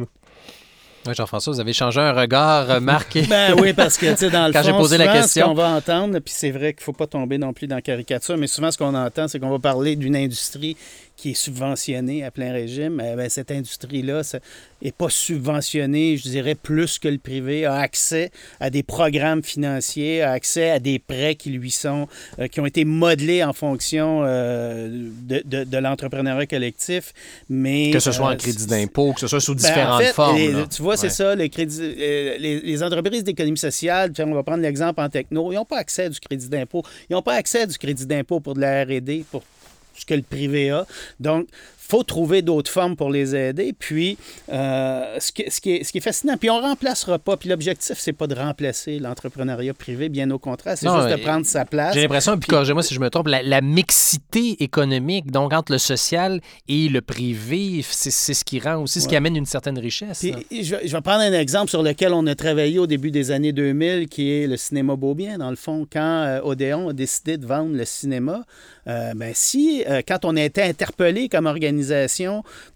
Oui, 1.07 1.15
Jean-François, 1.15 1.53
vous 1.53 1.61
avez 1.61 1.73
changé 1.73 2.01
un 2.01 2.13
regard 2.13 2.71
euh, 2.71 2.81
marqué. 2.81 3.23
ben 3.29 3.55
oui, 3.61 3.73
parce 3.73 3.97
que, 3.97 4.11
tu 4.11 4.17
sais, 4.17 4.31
dans 4.31 4.47
le 4.49 4.53
Quand 4.53 4.63
fond, 4.63 4.79
posé 4.79 4.99
la 4.99 5.09
question. 5.09 5.45
ce 5.45 5.49
qu'on 5.49 5.55
va 5.55 5.69
entendre, 5.69 6.19
puis 6.19 6.35
c'est 6.37 6.51
vrai 6.51 6.73
qu'il 6.73 6.83
ne 6.83 6.85
faut 6.85 6.93
pas 6.93 7.07
tomber 7.07 7.39
non 7.39 7.53
plus 7.53 7.67
dans 7.67 7.77
la 7.77 7.83
caricature, 7.83 8.37
mais 8.37 8.47
souvent, 8.47 8.71
ce 8.71 8.79
qu'on 8.79 8.95
entend, 8.95 9.29
c'est 9.29 9.39
qu'on 9.39 9.51
va 9.51 9.59
parler 9.59 9.97
d'une 9.97 10.17
industrie 10.17 10.77
qui 11.17 11.31
est 11.31 11.35
subventionnée 11.35 12.25
à 12.25 12.31
plein 12.31 12.53
régime. 12.53 13.03
Eh 13.05 13.17
ben, 13.17 13.29
cette 13.29 13.51
industrie-là 13.51 14.23
n'est 14.83 14.93
pas 14.93 15.09
subventionnée, 15.09 16.17
je 16.17 16.29
dirais, 16.29 16.55
plus 16.55 16.99
que 16.99 17.09
le 17.09 17.19
privé, 17.19 17.65
a 17.65 17.77
accès 17.77 18.31
à 18.61 18.71
des 18.71 18.83
programmes 18.83 19.43
financiers, 19.43 20.23
a 20.23 20.33
accès 20.33 20.71
à 20.71 20.79
des 20.79 20.99
prêts 20.99 21.35
qui 21.35 21.51
lui 21.51 21.71
sont, 21.71 22.07
euh, 22.39 22.49
qui 22.49 22.61
ont 22.61 22.67
été 22.67 22.85
modelés 22.85 23.43
en 23.43 23.53
fonction 23.53 24.23
euh, 24.25 25.09
de, 25.23 25.43
de, 25.45 25.65
de 25.65 25.79
l'entrepreneuriat 25.79 26.47
collectif. 26.47 27.13
Mais, 27.49 27.91
que 27.91 27.99
ce 28.01 28.13
soit 28.13 28.27
en 28.27 28.33
euh, 28.33 28.37
crédit 28.37 28.67
d'impôt, 28.67 29.13
que 29.15 29.21
ce 29.21 29.29
soit 29.29 29.41
sous 29.41 29.55
ben, 29.55 29.63
différentes 29.63 30.05
formes. 30.07 30.69
tu 30.69 30.83
vois, 30.83 30.97
c'est 30.97 31.11
ça, 31.11 31.35
les, 31.35 31.49
crédits, 31.49 31.81
les, 31.81 32.61
les 32.61 32.83
entreprises 32.83 33.25
d'économie 33.25 33.59
sociale, 33.59 34.13
on 34.19 34.35
va 34.35 34.43
prendre 34.43 34.63
l'exemple 34.63 35.01
en 35.01 35.09
techno, 35.09 35.53
ils 35.53 35.57
n'ont 35.57 35.65
pas 35.65 35.79
accès 35.79 36.05
à 36.05 36.09
du 36.09 36.21
crédit 36.21 36.49
d'impôt. 36.49 36.83
Ils 37.09 37.15
n'ont 37.15 37.23
pas 37.23 37.35
accès 37.35 37.63
à 37.63 37.67
du 37.67 37.79
crédit 37.79 38.07
d'impôt 38.07 38.41
pour 38.41 38.55
de 38.55 38.61
la 38.61 38.85
R&D, 38.85 39.25
pour 39.31 39.43
ce 39.97 40.05
que 40.05 40.15
le 40.15 40.23
privé 40.23 40.71
a. 40.71 40.87
Donc, 41.21 41.49
faut 41.87 42.03
trouver 42.03 42.43
d'autres 42.43 42.71
formes 42.71 42.97
pour 42.97 43.11
les 43.11 43.35
aider. 43.35 43.73
Puis, 43.79 44.19
euh, 44.53 45.17
ce, 45.21 45.33
qui, 45.33 45.45
ce, 45.49 45.61
qui 45.61 45.77
est, 45.77 45.85
ce, 45.85 45.93
qui, 45.93 45.99
est, 45.99 46.01
fascinant, 46.01 46.37
puis 46.37 46.51
on 46.51 46.61
ne 46.61 46.67
remplacera 46.67 47.19
pas, 47.19 47.37
puis 47.37 47.49
l'objectif, 47.49 47.97
c'est 47.99 48.13
pas 48.13 48.27
de 48.27 48.35
remplacer 48.35 48.99
l'entrepreneuriat 48.99 49.75
privé, 49.75 50.09
bien 50.09 50.31
au 50.31 50.39
contraire, 50.39 50.77
c'est 50.77 50.89
juste 50.89 51.09
de 51.09 51.23
prendre 51.23 51.47
sa 51.47 51.65
place. 51.65 51.95
J'ai 51.95 52.03
l'impression, 52.03 52.37
puis, 52.39 52.49
corrigez-moi 52.49 52.83
si 52.83 52.95
je 52.95 53.01
me 53.01 53.09
trompe, 53.09 53.29
la, 53.29 53.61
mixité 53.61 54.63
économique, 54.63 55.31
donc 55.31 55.53
entre 55.53 55.73
le 55.73 55.79
social 55.79 56.41
et 56.69 56.89
le 56.89 57.01
privé, 57.01 57.85
c'est, 57.89 58.11
ce 58.11 58.45
qui 58.45 58.61
rend 58.61 58.83
aussi, 58.83 59.01
ce 59.01 59.09
qui 59.09 59.17
amène 59.17 59.37
une 59.37 59.47
certaine 59.47 59.79
richesse. 59.79 60.19
Puis, 60.19 60.65
je, 60.65 60.77
vais, 60.77 61.01
prendre 61.01 61.21
un 61.21 61.33
exemple 61.33 61.71
sur 61.71 61.83
lequel 61.83 62.13
on 62.13 62.27
a 62.27 62.35
travaillé 62.35 62.79
au 62.79 62.87
début 62.87 63.11
des 63.11 63.31
années 63.31 63.53
2000, 63.53 64.09
qui 64.09 64.31
est 64.31 64.47
le 64.47 64.57
cinéma 64.57 64.97
Beaubien. 64.97 65.39
Dans 65.39 65.51
le 65.51 65.57
fond, 65.57 65.87
quand 65.91 66.01
euh, 66.01 66.41
Odéon 66.43 66.89
a 66.89 66.93
décidé 66.93 67.39
de 67.39 67.47
vendre 67.47 67.77
le 67.77 67.85
cinéma, 67.85 68.45
euh, 68.89 69.13
ben, 69.15 69.33
si, 69.35 69.85
quand 70.07 70.25
on 70.25 70.37
a 70.37 70.43
été 70.43 70.63
interpellé 70.63 71.29
comme 71.29 71.47
organisation, 71.47 71.76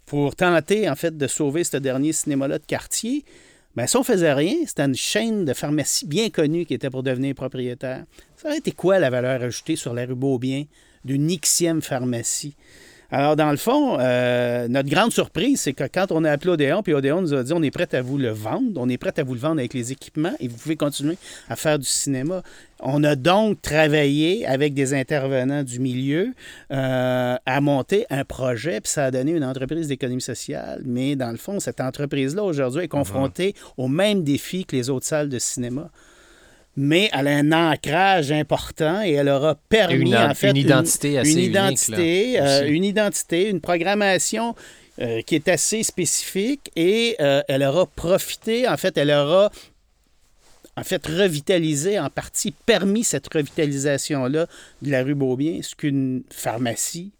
pour 0.05 0.35
tenter, 0.35 0.89
en 0.89 0.95
fait, 0.95 1.17
de 1.17 1.27
sauver 1.27 1.63
ce 1.63 1.77
dernier 1.77 2.13
cinéma-là 2.13 2.59
de 2.59 2.65
quartier. 2.65 3.23
Bien, 3.75 3.87
si 3.87 3.95
on 3.95 4.03
faisait 4.03 4.33
rien, 4.33 4.55
c'était 4.65 4.83
une 4.83 4.95
chaîne 4.95 5.45
de 5.45 5.53
pharmacie 5.53 6.05
bien 6.05 6.29
connue 6.29 6.65
qui 6.65 6.73
était 6.73 6.89
pour 6.89 7.03
devenir 7.03 7.35
propriétaire. 7.35 8.03
Ça 8.35 8.49
aurait 8.49 8.57
été 8.57 8.71
quoi 8.71 8.99
la 8.99 9.09
valeur 9.09 9.41
ajoutée 9.41 9.77
sur 9.77 9.93
la 9.93 10.05
rue 10.05 10.15
Beaubien 10.15 10.65
d'une 11.05 11.27
Xième 11.39 11.81
pharmacie? 11.81 12.55
Alors, 13.13 13.35
dans 13.35 13.51
le 13.51 13.57
fond, 13.57 13.97
euh, 13.99 14.69
notre 14.69 14.89
grande 14.89 15.11
surprise, 15.11 15.59
c'est 15.59 15.73
que 15.73 15.83
quand 15.83 16.13
on 16.13 16.23
a 16.23 16.31
appelé 16.31 16.51
Odéon, 16.51 16.81
puis 16.81 16.93
Odéon 16.93 17.21
nous 17.21 17.33
a 17.33 17.43
dit 17.43 17.51
on 17.51 17.61
est 17.61 17.69
prêt 17.69 17.93
à 17.93 18.01
vous 18.01 18.17
le 18.17 18.29
vendre, 18.29 18.79
on 18.79 18.87
est 18.87 18.97
prêt 18.97 19.11
à 19.17 19.23
vous 19.23 19.33
le 19.33 19.39
vendre 19.39 19.59
avec 19.59 19.73
les 19.73 19.91
équipements 19.91 20.31
et 20.39 20.47
vous 20.47 20.55
pouvez 20.55 20.77
continuer 20.77 21.17
à 21.49 21.57
faire 21.57 21.77
du 21.77 21.85
cinéma. 21.85 22.41
On 22.79 23.03
a 23.03 23.17
donc 23.17 23.61
travaillé 23.61 24.47
avec 24.47 24.73
des 24.73 24.93
intervenants 24.93 25.63
du 25.63 25.79
milieu 25.79 26.33
euh, 26.71 27.35
à 27.45 27.61
monter 27.61 28.05
un 28.09 28.23
projet, 28.23 28.79
puis 28.79 28.89
ça 28.89 29.05
a 29.05 29.11
donné 29.11 29.33
une 29.33 29.43
entreprise 29.43 29.89
d'économie 29.89 30.21
sociale. 30.21 30.81
Mais 30.85 31.17
dans 31.17 31.31
le 31.31 31.37
fond, 31.37 31.59
cette 31.59 31.81
entreprise-là, 31.81 32.43
aujourd'hui, 32.43 32.83
est 32.83 32.87
confrontée 32.87 33.55
aux 33.75 33.89
mêmes 33.89 34.23
défis 34.23 34.63
que 34.63 34.75
les 34.75 34.89
autres 34.89 35.05
salles 35.05 35.27
de 35.27 35.37
cinéma 35.37 35.91
mais 36.77 37.09
elle 37.13 37.27
a 37.27 37.37
un 37.37 37.51
ancrage 37.51 38.31
important 38.31 39.01
et 39.03 39.11
elle 39.11 39.29
aura 39.29 39.55
permis, 39.55 40.15
en 40.15 40.33
fait, 40.33 40.51
une 40.51 40.57
identité 40.57 41.17
assez 41.17 41.33
une 41.33 41.39
identité, 41.39 42.39
euh, 42.39 42.65
une 42.67 42.83
identité, 42.83 43.49
une 43.49 43.59
programmation 43.59 44.55
euh, 44.99 45.21
qui 45.21 45.35
est 45.35 45.47
assez 45.47 45.83
spécifique 45.83 46.71
et 46.75 47.15
euh, 47.19 47.41
elle 47.47 47.63
aura 47.63 47.85
profité, 47.87 48.67
en 48.67 48.77
fait, 48.77 48.97
elle 48.97 49.11
aura 49.11 49.51
en 50.77 50.83
fait 50.83 51.05
revitalisé, 51.05 51.99
en 51.99 52.09
partie 52.09 52.51
permis 52.51 53.03
cette 53.03 53.31
revitalisation-là 53.33 54.47
de 54.81 54.91
la 54.91 55.03
rue 55.03 55.15
Beaubien, 55.15 55.59
ce 55.61 55.75
qu'une 55.75 56.23
pharmacie 56.29 57.11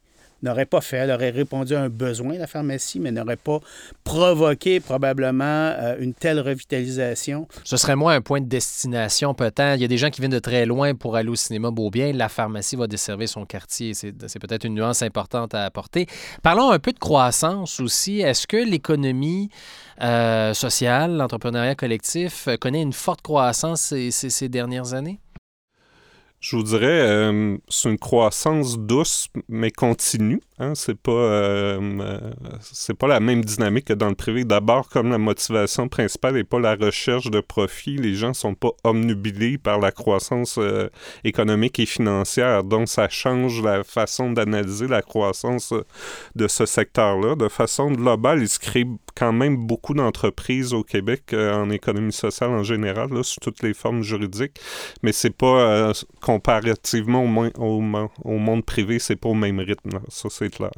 n'aurait 0.44 0.66
pas 0.66 0.82
fait. 0.82 0.98
Elle 0.98 1.12
aurait 1.12 1.30
répondu 1.30 1.76
à 1.76 1.82
un 1.82 1.90
besoin, 1.90 2.38
la 2.38 2.48
pharmacie, 2.48 3.00
mais 3.00 3.12
n'aurait 3.12 3.36
pas 3.36 3.60
provoqué 4.04 4.80
probablement 4.80 5.44
euh, 5.44 5.96
une 6.00 6.14
telle 6.14 6.40
revitalisation. 6.40 7.48
Ce 7.64 7.78
serait 7.78 7.96
moins 7.96 8.16
un 8.16 8.22
point 8.22 8.42
de 8.42 8.48
destination 8.48 9.34
peut-être. 9.34 9.78
Il 9.78 9.82
y 9.82 9.86
a 9.86 9.88
des 9.88 9.98
gens 9.98 10.10
qui 10.10 10.22
viennent 10.22 10.32
de 10.32 10.40
très 10.40 10.66
loin 10.66 10.96
pour 10.96 11.16
aller 11.16 11.30
au 11.30 11.36
cinéma 11.36 11.72
Beaubien. 11.72 12.14
La 12.14 12.30
pharmacie 12.30 12.76
va 12.76 12.88
desservir 12.88 13.30
son 13.30 13.46
quartier. 13.46 13.94
C'est 13.94 14.12
peut-être 14.12 14.66
une 14.66 14.76
nuance 14.76 15.02
importante 15.02 15.54
à 15.54 15.66
apporter. 15.66 16.08
Parlons 16.42 16.72
un 16.72 16.80
peu 16.80 16.92
de 16.92 17.00
croissance 17.00 17.80
aussi. 17.80 18.22
Est-ce 18.22 18.48
que 18.48 18.58
l'économie 18.58 19.50
euh, 20.02 20.54
sociale, 20.54 21.18
l'entrepreneuriat 21.18 21.76
collectif 21.76 22.48
connaît 22.60 22.82
une 22.82 22.94
forte 22.94 23.22
croissance 23.22 23.94
ces 24.10 24.50
dernières 24.50 24.94
années? 24.94 25.20
Je 26.42 26.56
vous 26.56 26.64
dirais, 26.64 27.02
euh, 27.02 27.56
c'est 27.70 27.88
une 27.88 28.00
croissance 28.00 28.80
douce 28.80 29.28
mais 29.48 29.70
continue. 29.70 30.42
Hein? 30.58 30.74
C'est 30.74 30.98
pas, 30.98 31.12
euh, 31.12 31.80
euh, 32.00 32.94
pas 32.98 33.08
la 33.08 33.20
même 33.20 33.46
dynamique 33.46 33.86
que 33.86 33.94
dans 33.94 34.10
le 34.10 34.16
privé. 34.16 34.44
D'abord, 34.44 34.90
comme 34.90 35.12
la 35.12 35.20
motivation 35.20 35.88
principale 35.88 36.34
n'est 36.34 36.44
pas 36.44 36.60
la 36.60 36.74
recherche 36.74 37.30
de 37.30 37.42
profit, 37.42 37.96
les 37.96 38.16
gens 38.16 38.34
sont 38.34 38.56
pas 38.56 38.72
omnubilés 38.84 39.60
par 39.60 39.80
la 39.80 39.92
croissance 39.92 40.60
économique 41.24 41.80
et 41.80 41.86
financière. 41.86 42.64
Donc, 42.64 42.90
ça 42.90 43.08
change 43.08 43.62
la 43.62 43.84
façon 43.84 44.32
d'analyser 44.32 44.88
la 44.88 45.04
croissance 45.04 45.74
de 46.36 46.48
ce 46.48 46.66
secteur-là. 46.66 47.36
De 47.36 47.50
façon 47.50 47.92
globale, 47.92 48.42
il 48.42 48.50
se 48.50 48.58
crée 48.58 48.88
quand 49.16 49.34
même 49.34 49.58
beaucoup 49.58 49.94
d'entreprises 49.94 50.74
au 50.74 50.84
Québec 50.84 51.34
en 51.34 51.70
économie 51.70 52.14
sociale 52.14 52.50
en 52.50 52.64
général, 52.64 53.10
là, 53.12 53.22
sous 53.22 53.40
toutes 53.42 53.62
les 53.62 53.76
formes 53.76 54.02
juridiques, 54.02 54.60
mais 55.04 55.12
c'est 55.12 55.36
pas 55.36 55.92
comparativement 56.34 57.24
au, 57.24 57.82
au, 58.24 58.38
monde 58.38 58.66
privé, 58.66 59.00
c'est 59.00 59.16
pas 59.16 59.30
au 59.30 59.34
même 59.34 59.60
rythme. 59.60 60.00
Ça, 60.10 60.30
c'est 60.30 60.50
clair. 60.50 60.72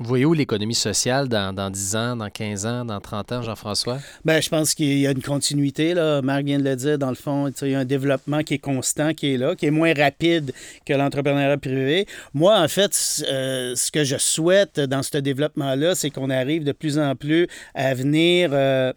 Vous 0.00 0.06
voyez 0.06 0.24
où 0.24 0.32
l'économie 0.32 0.76
sociale 0.76 1.28
dans, 1.28 1.52
dans, 1.52 1.70
10 1.70 1.96
ans, 1.96 2.16
dans 2.16 2.30
15 2.30 2.66
ans, 2.66 2.84
dans 2.84 3.00
30 3.00 3.32
ans, 3.32 3.42
Jean-François? 3.42 3.98
Bien, 4.24 4.40
je 4.40 4.48
pense 4.48 4.74
qu'il 4.74 4.98
y 4.98 5.06
a 5.08 5.10
une 5.10 5.22
continuité. 5.22 5.92
Là. 5.92 6.22
Marc 6.22 6.44
vient 6.44 6.58
de 6.58 6.64
le 6.64 6.76
dire. 6.76 6.98
Dans 6.98 7.08
le 7.08 7.16
fond, 7.16 7.50
il 7.62 7.68
y 7.70 7.74
a 7.74 7.80
un 7.80 7.84
développement 7.84 8.42
qui 8.44 8.54
est 8.54 8.58
constant, 8.58 9.12
qui 9.12 9.34
est 9.34 9.38
là, 9.38 9.56
qui 9.56 9.66
est 9.66 9.72
moins 9.72 9.92
rapide 9.94 10.52
que 10.86 10.92
l'entrepreneuriat 10.92 11.58
privé. 11.58 12.06
Moi, 12.32 12.56
en 12.56 12.68
fait, 12.68 13.24
euh, 13.28 13.74
ce 13.74 13.90
que 13.90 14.04
je 14.04 14.18
souhaite 14.18 14.78
dans 14.78 15.02
ce 15.02 15.18
développement-là, 15.18 15.96
c'est 15.96 16.10
qu'on 16.10 16.30
arrive 16.30 16.62
de 16.62 16.72
plus 16.72 16.98
en 16.98 17.16
plus 17.16 17.48
à 17.74 17.94
venir... 17.94 18.50
Euh, 18.52 18.92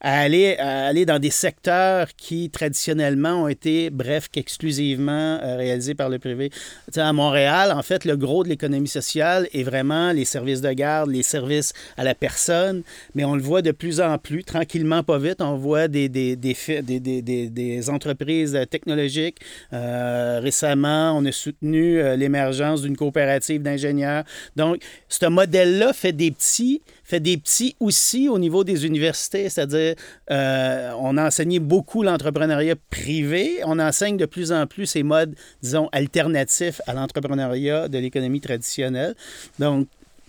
à 0.00 0.20
aller, 0.20 0.56
aller 0.56 1.04
dans 1.04 1.18
des 1.18 1.30
secteurs 1.30 2.08
qui 2.16 2.50
traditionnellement 2.50 3.42
ont 3.42 3.48
été, 3.48 3.90
bref, 3.90 4.28
qu'exclusivement 4.30 5.38
euh, 5.42 5.56
réalisés 5.56 5.94
par 5.94 6.08
le 6.08 6.18
privé. 6.18 6.50
à 6.96 7.12
Montréal, 7.12 7.72
en 7.72 7.82
fait, 7.82 8.04
le 8.04 8.16
gros 8.16 8.44
de 8.44 8.48
l'économie 8.48 8.88
sociale 8.88 9.48
est 9.52 9.62
vraiment 9.62 10.12
les 10.12 10.24
services 10.24 10.60
de 10.60 10.72
garde, 10.72 11.10
les 11.10 11.22
services 11.22 11.72
à 11.96 12.04
la 12.04 12.14
personne, 12.14 12.82
mais 13.14 13.24
on 13.24 13.34
le 13.34 13.42
voit 13.42 13.62
de 13.62 13.72
plus 13.72 14.00
en 14.00 14.18
plus, 14.18 14.44
tranquillement, 14.44 15.02
pas 15.02 15.18
vite, 15.18 15.40
on 15.40 15.56
voit 15.56 15.88
des, 15.88 16.08
des, 16.08 16.36
des, 16.36 16.54
des, 16.82 17.22
des 17.50 17.90
entreprises 17.90 18.58
technologiques. 18.70 19.38
Euh, 19.72 20.40
récemment, 20.42 21.16
on 21.16 21.24
a 21.24 21.32
soutenu 21.32 22.00
euh, 22.00 22.16
l'émergence 22.16 22.82
d'une 22.82 22.96
coopérative 22.96 23.62
d'ingénieurs. 23.62 24.24
Donc, 24.56 24.82
ce 25.08 25.26
modèle-là 25.26 25.92
fait 25.92 26.12
des 26.12 26.30
petits, 26.30 26.82
fait 27.10 27.20
des 27.20 27.36
petits 27.36 27.76
aussi 27.80 28.28
au 28.28 28.38
niveau 28.38 28.64
des 28.64 28.86
universités, 28.86 29.48
c'est-à-dire 29.48 29.94
euh, 30.30 30.92
on 30.98 31.16
a 31.16 31.26
enseigné 31.26 31.58
beaucoup 31.58 32.02
l'entrepreneuriat 32.02 32.76
privé, 32.88 33.58
on 33.64 33.78
enseigne 33.78 34.16
de 34.16 34.26
plus 34.26 34.52
en 34.52 34.66
plus 34.66 34.86
ces 34.86 35.02
modes, 35.02 35.34
disons, 35.62 35.88
alternatifs 35.92 36.80
à 36.86 36.94
l'entrepreneuriat 36.94 37.88
de 37.88 37.98
l'économie 37.98 38.40
traditionnelle. 38.40 39.14
Donc, 39.58 39.88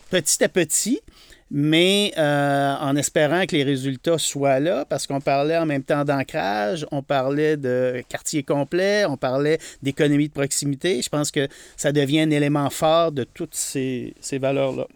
petit 0.10 0.44
à 0.44 0.50
petit, 0.50 1.02
mais 1.52 2.14
euh, 2.18 2.76
en 2.80 2.96
espérant 2.96 3.46
que 3.46 3.56
les 3.56 3.64
résultats 3.64 4.18
soient 4.18 4.60
là, 4.60 4.86
parce 4.86 5.06
qu'on 5.06 5.22
parlait 5.22 5.58
en 5.58 5.66
même 5.66 5.84
temps 5.84 6.04
d'ancrage, 6.04 6.88
on 6.92 7.04
parlait 7.04 7.58
de 7.58 8.04
quartier 8.10 8.42
complet, 8.42 9.06
on 9.06 9.18
parlait 9.18 9.60
d'économie 9.84 10.30
de 10.30 10.34
proximité. 10.34 11.02
Je 11.02 11.10
pense 11.10 11.30
que 11.30 11.48
ça 11.78 11.92
devient 11.92 12.22
un 12.22 12.32
élément 12.32 12.70
fort 12.70 13.12
de 13.12 13.24
toutes 13.24 13.54
ces, 13.54 14.16
ces 14.20 14.40
valeurs-là. 14.40 14.88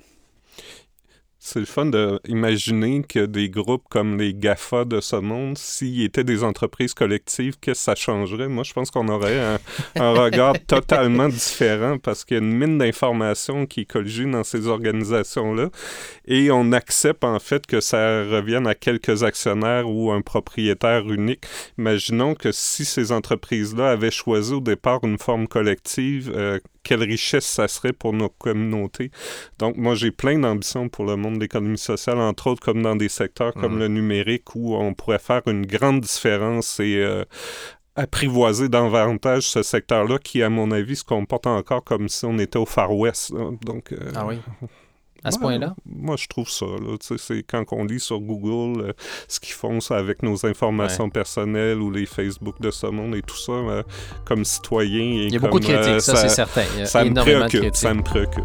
C'est 1.47 1.59
le 1.59 1.67
fun 1.67 1.85
d'imaginer 1.85 3.03
que 3.07 3.23
des 3.23 3.51
groupes 3.51 3.83
comme 3.87 4.17
les 4.17 4.33
GAFA 4.33 4.83
de 4.83 4.99
ce 4.99 5.17
monde, 5.17 5.59
s'ils 5.59 6.03
étaient 6.03 6.23
des 6.23 6.43
entreprises 6.43 6.95
collectives, 6.95 7.53
qu'est-ce 7.61 7.81
que 7.81 7.83
ça 7.83 7.93
changerait? 7.93 8.47
Moi, 8.47 8.63
je 8.63 8.73
pense 8.73 8.89
qu'on 8.89 9.07
aurait 9.09 9.59
un, 9.95 10.11
regard 10.13 10.55
totalement 10.67 11.29
différent 11.29 11.99
parce 11.99 12.25
qu'il 12.25 12.37
y 12.37 12.39
a 12.39 12.43
une 12.43 12.51
mine 12.51 12.79
d'informations 12.79 13.67
qui 13.67 13.81
est 13.81 13.85
colligée 13.85 14.25
dans 14.25 14.43
ces 14.43 14.65
organisations-là 14.65 15.69
et 16.25 16.49
on 16.49 16.71
accepte 16.71 17.23
en 17.23 17.37
fait 17.37 17.67
que 17.67 17.79
ça 17.79 18.23
revienne 18.23 18.65
à 18.65 18.73
quelques 18.73 19.21
actionnaires 19.21 19.87
ou 19.87 20.11
un 20.11 20.21
propriétaire 20.21 21.07
unique. 21.07 21.45
Imaginons 21.77 22.33
que 22.33 22.51
si 22.51 22.85
ces 22.85 23.11
entreprises-là 23.11 23.91
avaient 23.91 24.09
choisi 24.09 24.51
au 24.51 24.61
départ 24.61 25.03
une 25.03 25.19
forme 25.19 25.47
collective, 25.47 26.33
euh, 26.35 26.57
quelle 26.85 27.03
richesse 27.03 27.45
ça 27.45 27.67
serait 27.67 27.91
pour 27.91 28.13
nos 28.13 28.29
communautés. 28.29 29.11
Donc, 29.59 29.75
moi, 29.75 29.95
j'ai 29.95 30.11
plein 30.11 30.39
d'ambitions 30.39 30.87
pour 30.87 31.05
le 31.05 31.17
monde 31.17 31.35
de 31.35 31.39
l'économie 31.41 31.77
sociale, 31.77 32.19
entre 32.19 32.47
autres 32.47 32.61
comme 32.61 32.81
dans 32.81 32.95
des 32.95 33.09
secteurs 33.09 33.53
comme 33.53 33.75
mmh. 33.75 33.79
le 33.79 33.87
numérique, 33.89 34.55
où 34.55 34.75
on 34.75 34.93
pourrait 34.93 35.19
faire 35.19 35.41
une 35.47 35.65
grande 35.65 36.01
différence 36.01 36.79
et 36.79 36.97
euh, 36.97 37.25
apprivoiser 37.95 38.69
davantage 38.69 39.43
ce 39.43 39.63
secteur-là 39.63 40.19
qui, 40.19 40.43
à 40.43 40.49
mon 40.49 40.71
avis, 40.71 40.97
se 40.97 41.03
comporte 41.03 41.47
encore 41.47 41.83
comme 41.83 42.07
si 42.07 42.23
on 42.25 42.37
était 42.37 42.59
au 42.59 42.65
Far 42.65 42.95
West. 42.95 43.33
Donc, 43.61 43.91
euh, 43.91 44.11
ah 44.15 44.25
oui 44.27 44.37
à 45.25 45.31
ce 45.31 45.39
point-là? 45.39 45.75
Moi, 45.85 46.15
je 46.17 46.27
trouve 46.27 46.49
ça. 46.49 46.65
C'est 47.17 47.43
quand 47.43 47.65
on 47.71 47.83
lit 47.83 47.99
sur 47.99 48.19
Google 48.19 48.81
euh, 48.81 48.93
ce 49.27 49.39
qu'ils 49.39 49.55
font 49.55 49.79
ça 49.79 49.97
avec 49.97 50.23
nos 50.23 50.45
informations 50.45 51.09
personnelles 51.09 51.79
ou 51.79 51.91
les 51.91 52.05
Facebook 52.05 52.61
de 52.61 52.71
ce 52.71 52.87
monde 52.87 53.15
et 53.15 53.21
tout 53.21 53.37
ça, 53.37 53.51
euh, 53.51 53.83
comme 54.23 54.45
citoyen. 54.45 55.01
Il 55.01 55.33
y 55.33 55.35
a 55.35 55.39
beaucoup 55.39 55.59
de 55.59 55.65
critiques, 55.65 55.87
euh, 55.87 55.99
ça, 55.99 56.15
c'est 56.15 56.29
certain. 56.29 56.63
Il 56.75 56.79
y 56.79 56.83
a 56.83 56.85
ça 56.85 57.03
énormément 57.03 57.45
me 57.45 57.49
préoccupe, 57.49 57.75
Ça 57.75 57.93
me 57.93 58.03
préoccupe. 58.03 58.43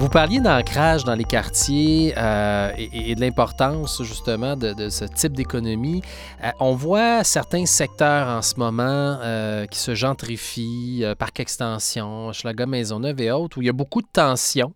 Vous 0.00 0.08
parliez 0.08 0.40
d'ancrage 0.40 1.04
dans 1.04 1.14
les 1.14 1.24
quartiers 1.24 2.14
euh, 2.16 2.72
et, 2.78 3.14
de 3.14 3.20
l'importance 3.20 4.02
justement 4.02 4.56
de, 4.56 4.88
ce 4.88 5.04
type 5.04 5.34
d'économie. 5.34 6.00
Euh, 6.42 6.48
on 6.58 6.74
voit 6.74 7.22
certains 7.22 7.66
secteurs 7.66 8.28
en 8.28 8.40
ce 8.40 8.54
moment 8.56 9.18
euh, 9.20 9.66
qui 9.66 9.78
se 9.78 9.94
gentrifient, 9.94 11.04
Parc 11.18 11.40
Extension, 11.40 12.32
Schlager 12.32 12.64
Maisonneuve 12.64 13.20
et 13.20 13.30
autres, 13.30 13.58
où 13.58 13.60
il 13.62 13.66
y 13.66 13.68
a 13.68 13.74
beaucoup 13.74 14.00
de 14.00 14.08
tensions. 14.10 14.72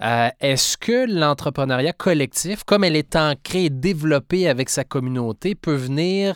Est-ce 0.00 0.76
que 0.76 1.06
l'entrepreneuriat 1.08 1.92
collectif, 1.92 2.64
comme 2.64 2.82
elle 2.82 2.96
est 2.96 3.14
ancrée 3.14 3.66
et 3.66 3.70
développée 3.70 4.48
avec 4.48 4.68
sa 4.70 4.82
communauté, 4.82 5.54
peut 5.54 5.76
venir 5.76 6.34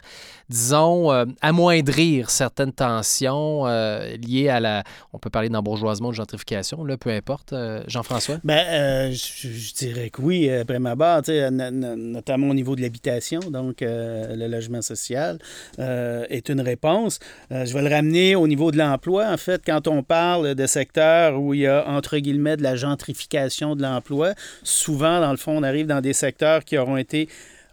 disons, 0.48 1.12
euh, 1.12 1.24
amoindrir 1.40 2.30
certaines 2.30 2.72
tensions 2.72 3.66
euh, 3.66 4.16
liées 4.16 4.48
à 4.48 4.60
la. 4.60 4.84
On 5.12 5.18
peut 5.18 5.30
parler 5.30 5.48
d'embourgeoisement, 5.48 6.10
de 6.10 6.14
gentrification, 6.14 6.84
là, 6.84 6.96
peu 6.96 7.10
importe. 7.10 7.52
Euh, 7.52 7.82
Jean-François? 7.86 8.38
Bien, 8.44 9.10
je, 9.10 9.74
dirais 9.74 10.10
que 10.10 10.22
oui, 10.22 10.50
après 10.50 10.78
ma 10.78 10.94
barre, 10.94 11.22
notamment 11.28 12.48
au 12.48 12.54
niveau 12.54 12.76
de 12.76 12.82
l'habitation, 12.82 13.40
donc 13.40 13.78
le 13.80 14.46
logement 14.46 14.82
social 14.82 15.38
est 15.78 16.48
une 16.48 16.60
réponse. 16.60 17.18
je 17.50 17.72
vais 17.72 17.82
le 17.82 17.88
ramener 17.88 18.34
au 18.36 18.46
niveau 18.46 18.70
de 18.70 18.78
l'emploi. 18.78 19.28
En 19.30 19.36
fait, 19.36 19.62
quand 19.64 19.88
on 19.88 20.02
parle 20.02 20.54
de 20.54 20.66
secteurs 20.66 21.40
où 21.40 21.54
il 21.54 21.60
y 21.60 21.66
a, 21.66 21.88
entre 21.88 22.18
guillemets, 22.18 22.56
de 22.56 22.62
la 22.62 22.76
gentrification 22.76 23.76
de 23.76 23.82
l'emploi, 23.82 24.34
souvent, 24.62 25.20
dans 25.20 25.30
le 25.30 25.36
fond, 25.36 25.56
on 25.56 25.62
arrive 25.62 25.86
dans 25.86 26.00
des 26.00 26.12
secteurs 26.12 26.64
qui 26.64 26.78
auront 26.78 26.96
été 26.96 27.28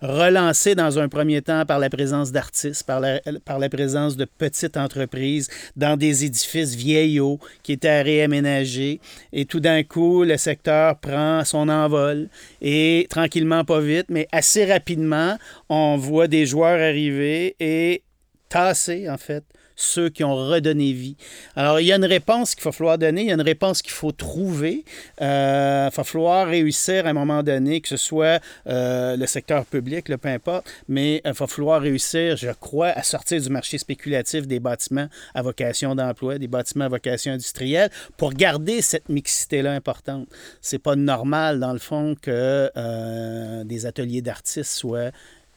relancé 0.05 0.75
dans 0.75 0.99
un 0.99 1.09
premier 1.09 1.41
temps 1.41 1.65
par 1.65 1.79
la 1.79 1.89
présence 1.89 2.31
d'artistes, 2.31 2.83
par 2.83 2.99
la, 2.99 3.19
par 3.43 3.59
la 3.59 3.69
présence 3.69 4.15
de 4.15 4.25
petites 4.25 4.77
entreprises 4.77 5.49
dans 5.75 5.97
des 5.97 6.25
édifices 6.25 6.75
vieillots 6.75 7.39
qui 7.63 7.73
étaient 7.73 7.89
à 7.89 8.03
réaménager. 8.03 8.99
Et 9.33 9.45
tout 9.45 9.59
d'un 9.59 9.83
coup, 9.83 10.23
le 10.23 10.37
secteur 10.37 10.97
prend 10.99 11.43
son 11.43 11.69
envol 11.69 12.29
et 12.61 13.07
tranquillement, 13.09 13.63
pas 13.65 13.81
vite, 13.81 14.07
mais 14.09 14.27
assez 14.31 14.65
rapidement, 14.65 15.37
on 15.69 15.97
voit 15.97 16.27
des 16.27 16.45
joueurs 16.45 16.79
arriver 16.79 17.55
et 17.59 18.03
tasser, 18.49 19.09
en 19.09 19.17
fait, 19.17 19.43
ceux 19.75 20.09
qui 20.09 20.23
ont 20.23 20.35
redonné 20.35 20.91
vie. 20.93 21.15
Alors, 21.55 21.79
il 21.79 21.85
y 21.85 21.91
a 21.91 21.95
une 21.95 22.05
réponse 22.05 22.55
qu'il 22.55 22.63
va 22.63 22.71
falloir 22.71 22.97
donner, 22.97 23.21
il 23.21 23.27
y 23.27 23.31
a 23.31 23.35
une 23.35 23.41
réponse 23.41 23.81
qu'il 23.81 23.91
faut 23.91 24.11
trouver. 24.11 24.83
Euh, 25.21 25.89
il 25.91 25.95
va 25.95 26.03
falloir 26.03 26.47
réussir 26.47 27.05
à 27.05 27.09
un 27.09 27.13
moment 27.13 27.43
donné, 27.43 27.81
que 27.81 27.89
ce 27.89 27.97
soit 27.97 28.41
euh, 28.67 29.15
le 29.17 29.25
secteur 29.25 29.65
public, 29.65 30.09
le 30.09 30.17
peu 30.17 30.29
importe, 30.29 30.69
mais 30.87 31.21
il 31.25 31.31
va 31.31 31.47
falloir 31.47 31.81
réussir, 31.81 32.37
je 32.37 32.51
crois, 32.51 32.87
à 32.89 33.03
sortir 33.03 33.41
du 33.41 33.49
marché 33.49 33.77
spéculatif 33.77 34.47
des 34.47 34.59
bâtiments 34.59 35.07
à 35.33 35.41
vocation 35.41 35.95
d'emploi, 35.95 36.37
des 36.37 36.47
bâtiments 36.47 36.85
à 36.85 36.89
vocation 36.89 37.33
industrielle, 37.33 37.89
pour 38.17 38.33
garder 38.33 38.81
cette 38.81 39.09
mixité-là 39.09 39.71
importante. 39.73 40.27
C'est 40.61 40.79
pas 40.79 40.95
normal, 40.95 41.59
dans 41.59 41.73
le 41.73 41.79
fond, 41.79 42.15
que 42.21 42.71
euh, 42.75 43.63
des 43.63 43.85
ateliers 43.85 44.21
d'artistes 44.21 44.71
soient 44.71 45.11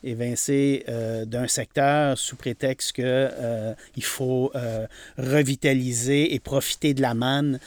évincés 0.04 0.84
euh, 0.88 1.24
d'un 1.24 1.48
secteur 1.48 2.16
sous 2.16 2.36
prétexte 2.36 2.92
qu'il 2.92 3.04
euh, 3.06 3.74
faut 4.00 4.50
euh, 4.54 4.86
revitaliser 5.16 6.34
et 6.34 6.40
profiter 6.40 6.94
de 6.94 7.02
la 7.02 7.14
manne 7.14 7.58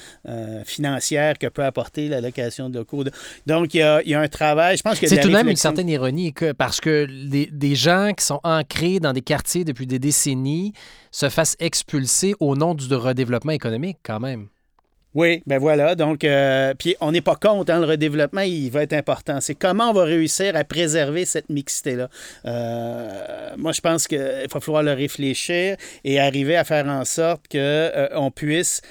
financière 0.65 1.37
que 1.37 1.47
peut 1.47 1.63
apporter 1.63 2.07
la 2.07 2.21
location 2.21 2.69
de 2.69 2.79
locaux. 2.79 3.03
Donc, 3.45 3.73
il 3.73 3.77
y 3.77 3.81
a, 3.81 4.01
il 4.03 4.09
y 4.09 4.15
a 4.15 4.21
un 4.21 4.27
travail, 4.27 4.77
je 4.77 4.83
pense 4.83 4.99
que... 4.99 5.07
C'est 5.07 5.19
tout 5.19 5.27
de 5.27 5.33
même 5.33 5.49
une 5.49 5.55
certaine 5.55 5.89
ironie 5.89 6.33
que, 6.33 6.51
parce 6.51 6.79
que 6.79 7.05
des, 7.05 7.47
des 7.47 7.75
gens 7.75 8.11
qui 8.17 8.25
sont 8.25 8.39
ancrés 8.43 8.99
dans 8.99 9.13
des 9.13 9.21
quartiers 9.21 9.63
depuis 9.63 9.87
des 9.87 9.99
décennies 9.99 10.73
se 11.11 11.29
fassent 11.29 11.57
expulser 11.59 12.33
au 12.39 12.55
nom 12.55 12.73
du 12.73 12.93
redéveloppement 12.93 13.51
économique 13.51 13.97
quand 14.03 14.19
même. 14.19 14.47
Oui, 15.13 15.43
ben 15.45 15.59
voilà. 15.59 15.95
Donc, 15.95 16.23
euh, 16.23 16.73
puis 16.73 16.95
on 17.01 17.11
n'est 17.11 17.21
pas 17.21 17.35
contre, 17.35 17.73
hein, 17.73 17.81
le 17.81 17.85
redéveloppement, 17.85 18.41
il 18.41 18.69
va 18.71 18.83
être 18.83 18.93
important. 18.93 19.41
C'est 19.41 19.55
comment 19.55 19.89
on 19.89 19.93
va 19.93 20.05
réussir 20.05 20.55
à 20.55 20.63
préserver 20.63 21.25
cette 21.25 21.49
mixité-là. 21.49 22.09
Euh, 22.45 23.49
moi, 23.57 23.73
je 23.73 23.81
pense 23.81 24.07
qu'il 24.07 24.19
va 24.19 24.59
falloir 24.61 24.83
le 24.83 24.93
réfléchir 24.93 25.75
et 26.05 26.19
arriver 26.19 26.55
à 26.55 26.63
faire 26.63 26.87
en 26.87 27.03
sorte 27.03 27.49
qu'on 27.51 27.57
euh, 27.57 28.29
puisse 28.33 28.81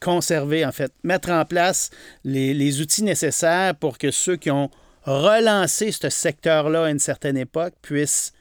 conserver, 0.00 0.64
en 0.64 0.72
fait, 0.72 0.92
mettre 1.02 1.30
en 1.30 1.44
place 1.44 1.90
les, 2.24 2.54
les 2.54 2.80
outils 2.80 3.02
nécessaires 3.02 3.74
pour 3.74 3.98
que 3.98 4.10
ceux 4.10 4.36
qui 4.36 4.50
ont 4.50 4.70
relancé 5.02 5.90
ce 5.90 6.08
secteur-là 6.08 6.84
à 6.84 6.90
une 6.90 7.00
certaine 7.00 7.36
époque 7.36 7.74
puissent 7.82 8.32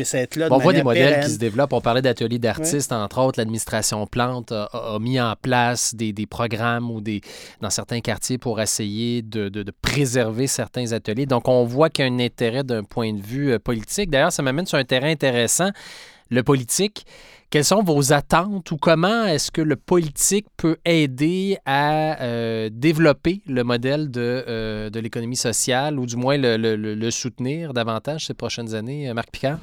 être 0.00 0.36
là. 0.36 0.48
on 0.50 0.58
voit 0.58 0.72
des 0.72 0.82
modèles 0.82 1.24
qui 1.24 1.30
se 1.30 1.38
développent. 1.38 1.72
On 1.72 1.80
parlait 1.80 2.02
d'ateliers 2.02 2.38
d'artistes, 2.38 2.92
entre 2.92 3.20
autres. 3.20 3.38
L'administration 3.38 4.06
Plante 4.06 4.52
a, 4.52 4.98
mis 5.00 5.20
en 5.20 5.34
place 5.40 5.94
des, 5.94 6.12
programmes 6.26 6.90
ou 6.90 7.00
des, 7.00 7.20
dans 7.60 7.70
certains 7.70 8.00
quartiers 8.00 8.38
pour 8.38 8.60
essayer 8.60 9.22
de, 9.22 9.64
préserver 9.82 10.46
certains 10.46 10.92
ateliers. 10.92 11.26
Donc, 11.26 11.48
on 11.48 11.64
voit 11.64 11.90
qu'il 11.90 12.04
y 12.04 12.08
a 12.08 12.12
un 12.12 12.18
intérêt 12.18 12.64
d'un 12.64 12.84
point 12.84 13.12
de 13.12 13.20
vue 13.20 13.52
euh, 13.52 13.58
politique. 13.58 14.10
D'ailleurs, 14.10 14.32
ça 14.32 14.42
m'amène 14.42 14.66
sur 14.66 14.78
un 14.78 14.84
terrain 14.84 15.08
intéressant, 15.08 15.70
le 16.30 16.42
politique. 16.42 17.06
Quelles 17.50 17.64
sont 17.64 17.82
vos 17.84 18.12
attentes 18.12 18.70
ou 18.72 18.76
comment 18.76 19.26
est-ce 19.26 19.52
que 19.52 19.60
le 19.60 19.76
politique 19.76 20.46
peut 20.56 20.76
aider 20.84 21.58
à 21.64 22.20
euh, 22.22 22.68
développer 22.72 23.42
le 23.46 23.62
modèle 23.62 24.10
de, 24.10 24.44
euh, 24.48 24.90
de 24.90 24.98
l'économie 24.98 25.36
sociale 25.36 25.98
ou 26.00 26.06
du 26.06 26.16
moins 26.16 26.36
le, 26.36 26.56
le, 26.56 27.10
soutenir 27.12 27.72
davantage 27.72 28.26
ces 28.26 28.34
prochaines 28.34 28.74
années, 28.74 29.12
Marc 29.14 29.30
Picard? 29.30 29.58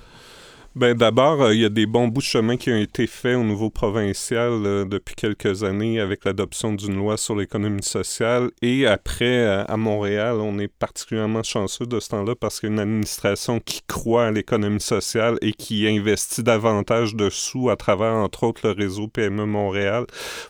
Ben 0.73 0.95
d'abord, 0.95 1.41
euh, 1.41 1.53
il 1.53 1.59
y 1.59 1.65
a 1.65 1.69
des 1.69 1.85
bons 1.85 2.07
bouts 2.07 2.21
de 2.21 2.25
chemin 2.25 2.55
qui 2.55 2.71
ont 2.71 2.77
été 2.77 3.05
faits 3.05 3.35
au 3.35 3.43
niveau 3.43 3.69
provincial 3.69 4.53
euh, 4.65 4.85
depuis 4.85 5.15
quelques 5.15 5.65
années 5.65 5.99
avec 5.99 6.23
l'adoption 6.23 6.71
d'une 6.71 6.95
loi 6.95 7.17
sur 7.17 7.35
l'économie 7.35 7.83
sociale. 7.83 8.51
Et 8.61 8.87
après, 8.87 9.25
euh, 9.25 9.65
à 9.65 9.75
Montréal, 9.75 10.37
on 10.39 10.57
est 10.59 10.69
particulièrement 10.69 11.43
chanceux 11.43 11.85
de 11.85 11.99
ce 11.99 12.07
temps-là 12.07 12.35
parce 12.39 12.61
qu'il 12.61 12.69
y 12.69 12.71
a 12.71 12.75
une 12.75 12.79
administration 12.79 13.59
qui 13.59 13.81
croit 13.85 14.27
à 14.27 14.31
l'économie 14.31 14.79
sociale 14.79 15.37
et 15.41 15.51
qui 15.51 15.85
investit 15.89 16.41
davantage 16.41 17.17
de 17.17 17.29
sous 17.29 17.69
à 17.69 17.75
travers, 17.75 18.13
entre 18.13 18.45
autres, 18.45 18.61
le 18.63 18.71
réseau 18.71 19.09
PME 19.09 19.45
Montréal 19.45 20.05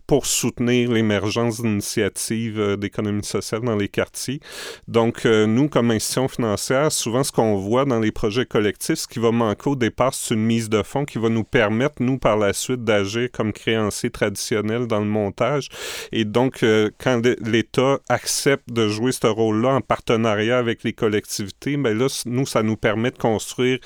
pour 0.05 0.27
soutenir 0.27 0.91
l'émergence 0.91 1.63
d'initiatives 1.63 2.77
d'économie 2.77 3.23
sociale 3.23 3.61
dans 3.61 3.75
les 3.75 3.89
quartiers. 3.89 4.39
Donc, 4.87 5.25
nous, 5.25 5.67
comme 5.67 5.89
institution 5.89 6.27
financière, 6.27 6.91
souvent 6.91 7.23
ce 7.23 7.31
qu'on 7.31 7.55
voit 7.55 7.85
dans 7.85 7.99
les 7.99 8.11
projets 8.11 8.45
collectifs, 8.45 8.99
ce 8.99 9.07
qui 9.07 9.17
va 9.17 9.31
manquer 9.31 9.71
au 9.71 9.75
départ, 9.75 10.10
c'est 10.11 10.35
une 10.35 10.45
mise 10.45 10.69
de 10.69 10.83
fonds 10.83 11.05
qui 11.05 11.17
va 11.17 11.29
nous 11.29 11.43
permettre, 11.43 11.95
nous, 11.99 12.17
par 12.17 12.37
la 12.37 12.53
suite, 12.53 12.83
d'agir 12.83 13.29
comme 13.31 13.53
créancier 13.53 14.09
traditionnel 14.09 14.87
dans 14.87 14.99
le 14.99 15.05
montage. 15.05 15.69
Et 16.11 16.25
donc, 16.25 16.63
euh, 16.63 16.89
quand 16.97 17.21
l'État 17.41 17.99
accepte 18.09 18.71
de 18.71 18.87
jouer 18.87 19.11
ce 19.11 19.27
rôle-là 19.27 19.75
en 19.75 19.81
partenariat 19.81 20.57
avec 20.57 20.83
les 20.83 20.93
collectivités, 20.93 21.77
bien 21.77 21.93
là, 21.93 22.07
nous, 22.25 22.45
ça 22.45 22.63
nous 22.63 22.77
permet 22.77 23.11
de 23.11 23.17
construire 23.17 23.79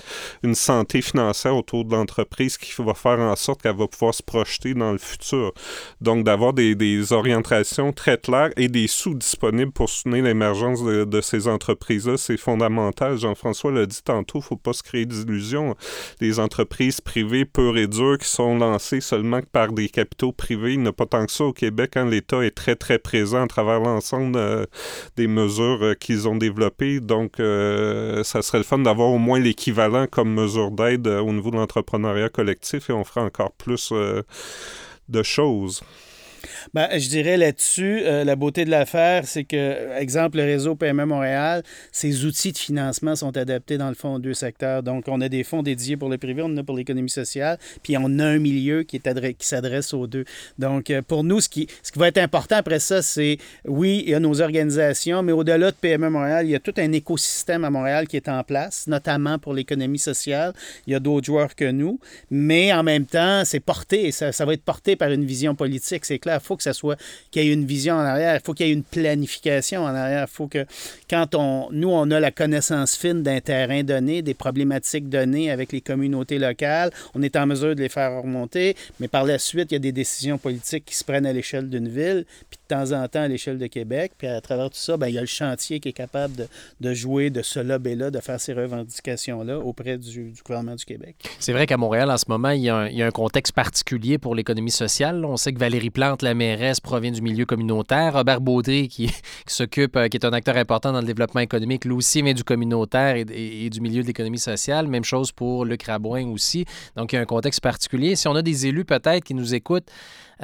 une 0.43 0.55
santé 0.55 1.01
financière 1.01 1.55
autour 1.55 1.85
de 1.85 1.95
l'entreprise 1.95 2.57
qui 2.57 2.71
va 2.81 2.93
faire 2.93 3.19
en 3.19 3.35
sorte 3.35 3.61
qu'elle 3.61 3.75
va 3.75 3.87
pouvoir 3.87 4.13
se 4.13 4.23
projeter 4.23 4.73
dans 4.73 4.91
le 4.91 4.97
futur. 4.97 5.53
Donc, 6.01 6.23
d'avoir 6.23 6.53
des, 6.53 6.75
des, 6.75 7.13
orientations 7.13 7.93
très 7.93 8.17
claires 8.17 8.49
et 8.57 8.67
des 8.67 8.87
sous 8.87 9.13
disponibles 9.13 9.71
pour 9.71 9.89
soutenir 9.89 10.23
l'émergence 10.23 10.83
de, 10.83 11.05
de, 11.05 11.21
ces 11.21 11.47
entreprises-là, 11.47 12.17
c'est 12.17 12.37
fondamental. 12.37 13.17
Jean-François 13.17 13.71
l'a 13.71 13.85
dit 13.85 14.01
tantôt, 14.03 14.39
il 14.39 14.41
ne 14.41 14.45
faut 14.45 14.55
pas 14.55 14.73
se 14.73 14.83
créer 14.83 15.05
d'illusions 15.05 15.75
des 16.19 16.39
entreprises 16.39 17.01
privées 17.01 17.45
pures 17.45 17.77
et 17.77 17.87
dures 17.87 18.17
qui 18.17 18.27
sont 18.27 18.57
lancées 18.57 19.01
seulement 19.01 19.41
par 19.51 19.71
des 19.71 19.89
capitaux 19.89 20.31
privés. 20.31 20.73
Il 20.73 20.81
n'y 20.81 20.87
a 20.87 20.93
pas 20.93 21.05
tant 21.05 21.25
que 21.25 21.31
ça 21.31 21.45
au 21.45 21.53
Québec. 21.53 21.97
hein. 21.97 22.05
L'État 22.05 22.43
est 22.43 22.51
très, 22.51 22.75
très 22.75 22.99
présent 22.99 23.43
à 23.43 23.47
travers 23.47 23.79
l'ensemble 23.79 24.37
euh, 24.37 24.65
des 25.17 25.27
mesures 25.27 25.79
euh, 25.81 25.93
qu'ils 25.93 26.27
ont 26.27 26.35
développées. 26.35 26.99
Donc, 26.99 27.39
euh, 27.39 28.23
ça 28.23 28.41
serait 28.41 28.59
le 28.59 28.63
fun 28.63 28.79
d'avoir 28.79 29.09
au 29.09 29.17
moins 29.17 29.39
l'équivalent 29.39 30.07
comme 30.07 30.33
mesure 30.33 30.71
d'aide 30.71 31.07
au 31.07 31.31
niveau 31.31 31.51
de 31.51 31.57
l'entrepreneuriat 31.57 32.29
collectif 32.29 32.89
et 32.89 32.93
on 32.93 33.03
fera 33.03 33.23
encore 33.23 33.51
plus 33.53 33.93
de 35.09 35.23
choses. 35.23 35.81
Ben, 36.73 36.87
je 36.97 37.09
dirais 37.09 37.37
là-dessus, 37.37 38.01
euh, 38.03 38.23
la 38.23 38.35
beauté 38.35 38.65
de 38.65 38.69
l'affaire, 38.69 39.25
c'est 39.25 39.43
que, 39.43 39.97
exemple, 39.97 40.37
le 40.37 40.43
réseau 40.43 40.75
PME 40.75 41.05
Montréal, 41.05 41.63
ses 41.91 42.25
outils 42.25 42.51
de 42.51 42.57
financement 42.57 43.15
sont 43.15 43.35
adaptés 43.37 43.77
dans 43.77 43.89
le 43.89 43.95
fond 43.95 44.15
aux 44.15 44.19
deux 44.19 44.33
secteurs. 44.33 44.83
Donc, 44.83 45.05
on 45.07 45.21
a 45.21 45.29
des 45.29 45.43
fonds 45.43 45.63
dédiés 45.63 45.97
pour 45.97 46.09
le 46.09 46.17
privé, 46.17 46.41
on 46.41 46.45
en 46.45 46.57
a 46.57 46.63
pour 46.63 46.75
l'économie 46.75 47.09
sociale, 47.09 47.59
puis 47.83 47.97
on 47.97 48.19
a 48.19 48.25
un 48.25 48.39
milieu 48.39 48.83
qui, 48.83 49.01
s'adresse 49.39 49.93
aux 49.93 50.07
deux. 50.07 50.25
Donc, 50.57 50.89
euh, 50.89 51.01
pour 51.01 51.23
nous, 51.23 51.41
ce 51.41 51.49
qui, 51.49 51.67
ce 51.83 51.91
qui 51.91 51.99
va 51.99 52.07
être 52.07 52.17
important 52.17 52.55
après 52.55 52.79
ça, 52.79 53.01
c'est, 53.01 53.37
oui, 53.65 54.03
il 54.05 54.11
y 54.11 54.15
a 54.15 54.19
nos 54.19 54.41
organisations, 54.41 55.21
mais 55.21 55.31
au-delà 55.31 55.71
de 55.71 55.75
PME 55.75 56.09
Montréal, 56.09 56.45
il 56.47 56.51
y 56.51 56.55
a 56.55 56.59
tout 56.59 56.73
un 56.77 56.91
écosystème 56.91 57.63
à 57.63 57.69
Montréal 57.69 58.07
qui 58.07 58.17
est 58.17 58.29
en 58.29 58.43
place, 58.43 58.87
notamment 58.87 59.37
pour 59.37 59.53
l'économie 59.53 59.99
sociale. 59.99 60.53
Il 60.87 60.93
y 60.93 60.95
a 60.95 60.99
d'autres 60.99 61.25
joueurs 61.25 61.55
que 61.55 61.69
nous, 61.69 61.99
mais 62.31 62.73
en 62.73 62.83
même 62.83 63.05
temps, 63.05 63.43
c'est 63.45 63.59
porté, 63.59 64.11
ça, 64.11 64.31
va 64.45 64.53
être 64.53 64.63
porté 64.63 64.95
par 64.95 65.11
une 65.11 65.25
vision 65.25 65.55
politique, 65.55 66.05
c'est 66.05 66.19
clair 66.19 66.41
il 66.54 66.54
faut 66.55 66.57
que 66.57 66.63
ça 66.63 66.73
soit 66.73 66.97
qu'il 67.31 67.43
y 67.43 67.49
ait 67.49 67.53
une 67.53 67.65
vision 67.65 67.95
en 67.95 67.99
arrière. 67.99 68.35
Il 68.35 68.45
faut 68.45 68.53
qu'il 68.53 68.67
y 68.67 68.69
ait 68.69 68.73
une 68.73 68.83
planification 68.83 69.83
en 69.83 69.93
arrière. 69.93 70.25
Il 70.29 70.33
faut 70.33 70.47
que 70.47 70.65
quand 71.09 71.35
on, 71.35 71.67
nous, 71.71 71.89
on 71.89 72.09
a 72.11 72.19
la 72.19 72.31
connaissance 72.31 72.95
fine 72.95 73.23
d'un 73.23 73.41
terrain 73.41 73.83
donné, 73.83 74.21
des 74.21 74.33
problématiques 74.33 75.09
données 75.09 75.51
avec 75.51 75.71
les 75.71 75.81
communautés 75.81 76.39
locales, 76.39 76.91
on 77.13 77.21
est 77.21 77.35
en 77.35 77.45
mesure 77.45 77.75
de 77.75 77.81
les 77.81 77.89
faire 77.89 78.21
remonter. 78.21 78.75
Mais 78.99 79.07
par 79.07 79.25
la 79.25 79.37
suite, 79.37 79.71
il 79.71 79.75
y 79.75 79.77
a 79.77 79.79
des 79.79 79.91
décisions 79.91 80.37
politiques 80.37 80.85
qui 80.85 80.95
se 80.95 81.03
prennent 81.03 81.25
à 81.25 81.33
l'échelle 81.33 81.69
d'une 81.69 81.89
ville, 81.89 82.25
puis 82.49 82.59
de 82.69 82.75
temps 82.75 82.91
en 82.91 83.07
temps 83.07 83.21
à 83.21 83.27
l'échelle 83.27 83.57
de 83.57 83.67
Québec. 83.67 84.13
Puis 84.17 84.27
à 84.27 84.39
travers 84.39 84.69
tout 84.69 84.77
ça, 84.77 84.97
bien, 84.97 85.09
il 85.09 85.15
y 85.15 85.17
a 85.17 85.21
le 85.21 85.27
chantier 85.27 85.79
qui 85.79 85.89
est 85.89 85.93
capable 85.93 86.35
de, 86.35 86.47
de 86.79 86.93
jouer 86.93 87.29
de 87.29 87.41
ce 87.41 87.59
lobby-là, 87.59 88.11
de 88.11 88.19
faire 88.19 88.39
ces 88.39 88.53
revendications-là 88.53 89.59
auprès 89.59 89.97
du, 89.97 90.33
gouvernement 90.45 90.75
du 90.75 90.85
Québec. 90.85 91.15
C'est 91.39 91.53
vrai 91.53 91.67
qu'à 91.67 91.77
Montréal, 91.77 92.09
en 92.09 92.17
ce 92.17 92.25
moment, 92.27 92.51
il 92.51 92.61
y, 92.61 92.69
a 92.69 92.77
un, 92.77 93.11
contexte 93.11 93.53
particulier 93.53 94.17
pour 94.17 94.35
l'économie 94.35 94.71
sociale. 94.71 95.23
On 95.25 95.37
sait 95.37 95.53
que 95.53 95.59
Valérie 95.59 95.89
Plante 95.89 96.21
la 96.21 96.33
provient 96.83 97.11
du 97.11 97.21
milieu 97.21 97.45
communautaire. 97.45 98.13
Robert 98.13 98.41
Baudry, 98.41 98.87
qui, 98.87 99.11
s'occupe, 99.47 99.95
euh, 99.95 100.07
qui 100.07 100.17
est 100.17 100.25
un 100.25 100.33
acteur 100.33 100.57
important 100.57 100.91
dans 100.91 101.01
le 101.01 101.05
développement 101.05 101.41
économique, 101.41 101.85
lui 101.85 101.93
aussi 101.93 102.21
vient 102.21 102.33
du 102.33 102.43
communautaire 102.43 103.15
et, 103.15 103.69
du 103.69 103.81
milieu 103.81 104.01
de 104.01 104.07
l'économie 104.07 104.39
sociale. 104.39 104.87
Même 104.87 105.03
chose 105.03 105.31
pour 105.31 105.65
Luc 105.65 105.83
Rabouin 105.83 106.27
aussi. 106.29 106.65
Donc, 106.95 107.13
il 107.13 107.15
y 107.15 107.19
a 107.19 107.21
un 107.21 107.25
contexte 107.25 107.61
particulier. 107.61 108.15
Si 108.15 108.27
on 108.27 108.35
a 108.35 108.41
des 108.41 108.67
élus 108.67 108.85
peut-être 108.85 109.23
qui 109.23 109.33
nous 109.33 109.53
écoutent, 109.53 109.89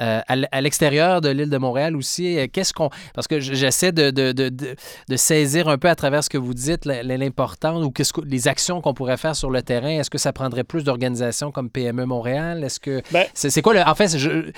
euh, 0.00 0.20
à 0.26 0.60
l'extérieur 0.60 1.20
de 1.20 1.28
l'île 1.28 1.50
de 1.50 1.58
Montréal 1.58 1.96
aussi. 1.96 2.38
Euh, 2.38 2.46
qu'est-ce 2.50 2.72
qu'on. 2.72 2.90
Parce 3.14 3.26
que 3.26 3.40
j'essaie 3.40 3.92
de, 3.92 4.10
de, 4.10 4.32
de, 4.32 4.48
de, 4.48 5.16
saisir 5.16 5.68
un 5.68 5.78
peu 5.78 5.88
à 5.88 5.94
travers 5.94 6.24
ce 6.24 6.30
que 6.30 6.38
vous 6.38 6.54
dites 6.54 6.86
l'importance 6.86 7.84
ou 7.84 7.90
qu'est-ce 7.90 8.12
que, 8.12 8.22
les 8.22 8.48
actions 8.48 8.80
qu'on 8.80 8.94
pourrait 8.94 9.16
faire 9.16 9.36
sur 9.36 9.50
le 9.50 9.62
terrain. 9.62 9.90
Est-ce 9.90 10.10
que 10.10 10.18
ça 10.18 10.32
prendrait 10.32 10.64
plus 10.64 10.84
d'organisations 10.84 11.52
comme 11.52 11.70
PME 11.70 12.06
Montréal? 12.06 12.64
Est-ce 12.64 12.80
que. 12.80 13.02
Ben 13.12 13.26
c'est 13.34 13.62
quoi 13.62 13.74
le. 13.74 13.80
En 13.80 13.94
fait, 13.94 14.16
je, 14.16 14.50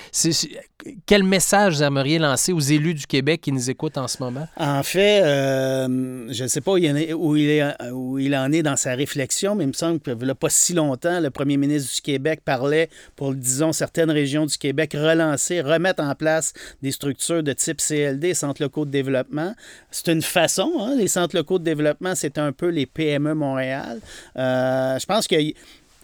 quel 1.05 1.23
message 1.23 1.75
vous 1.75 1.83
aimeriez 1.83 2.19
lancer 2.19 2.53
aux 2.53 2.59
élus 2.59 2.93
du 2.93 3.07
Québec 3.07 3.41
qui 3.41 3.51
nous 3.51 3.69
écoutent 3.69 3.97
en 3.97 4.07
ce 4.07 4.21
moment? 4.21 4.47
En 4.57 4.83
fait, 4.83 5.21
euh, 5.23 6.27
je 6.31 6.43
ne 6.43 6.47
sais 6.47 6.61
pas 6.61 6.73
où 6.73 6.77
il, 6.77 6.89
en 6.89 6.95
est, 6.95 7.13
où, 7.13 7.35
il 7.35 7.49
est, 7.49 7.91
où 7.91 8.19
il 8.19 8.35
en 8.35 8.51
est 8.51 8.63
dans 8.63 8.75
sa 8.75 8.95
réflexion, 8.95 9.55
mais 9.55 9.65
il 9.65 9.67
me 9.67 9.73
semble 9.73 9.99
que 9.99 10.11
il 10.11 10.35
pas 10.35 10.49
si 10.49 10.73
longtemps, 10.73 11.19
le 11.19 11.29
premier 11.29 11.57
ministre 11.57 11.95
du 11.95 12.01
Québec 12.01 12.41
parlait 12.43 12.89
pour, 13.15 13.33
disons, 13.33 13.73
certaines 13.73 14.11
régions 14.11 14.45
du 14.45 14.57
Québec, 14.57 14.93
relancer 14.93 15.24
remettre 15.33 16.03
en 16.03 16.15
place 16.15 16.53
des 16.81 16.91
structures 16.91 17.43
de 17.43 17.53
type 17.53 17.79
CLD, 17.79 18.33
centres 18.33 18.61
locaux 18.61 18.85
de 18.85 18.91
développement. 18.91 19.53
C'est 19.91 20.11
une 20.11 20.21
façon, 20.21 20.71
hein, 20.79 20.95
les 20.95 21.07
centres 21.07 21.35
locaux 21.35 21.59
de 21.59 21.63
développement, 21.63 22.15
c'est 22.15 22.37
un 22.37 22.51
peu 22.51 22.67
les 22.67 22.85
PME 22.85 23.33
Montréal. 23.33 23.99
Euh, 24.37 24.99
je 24.99 25.05
pense 25.05 25.27
que 25.27 25.35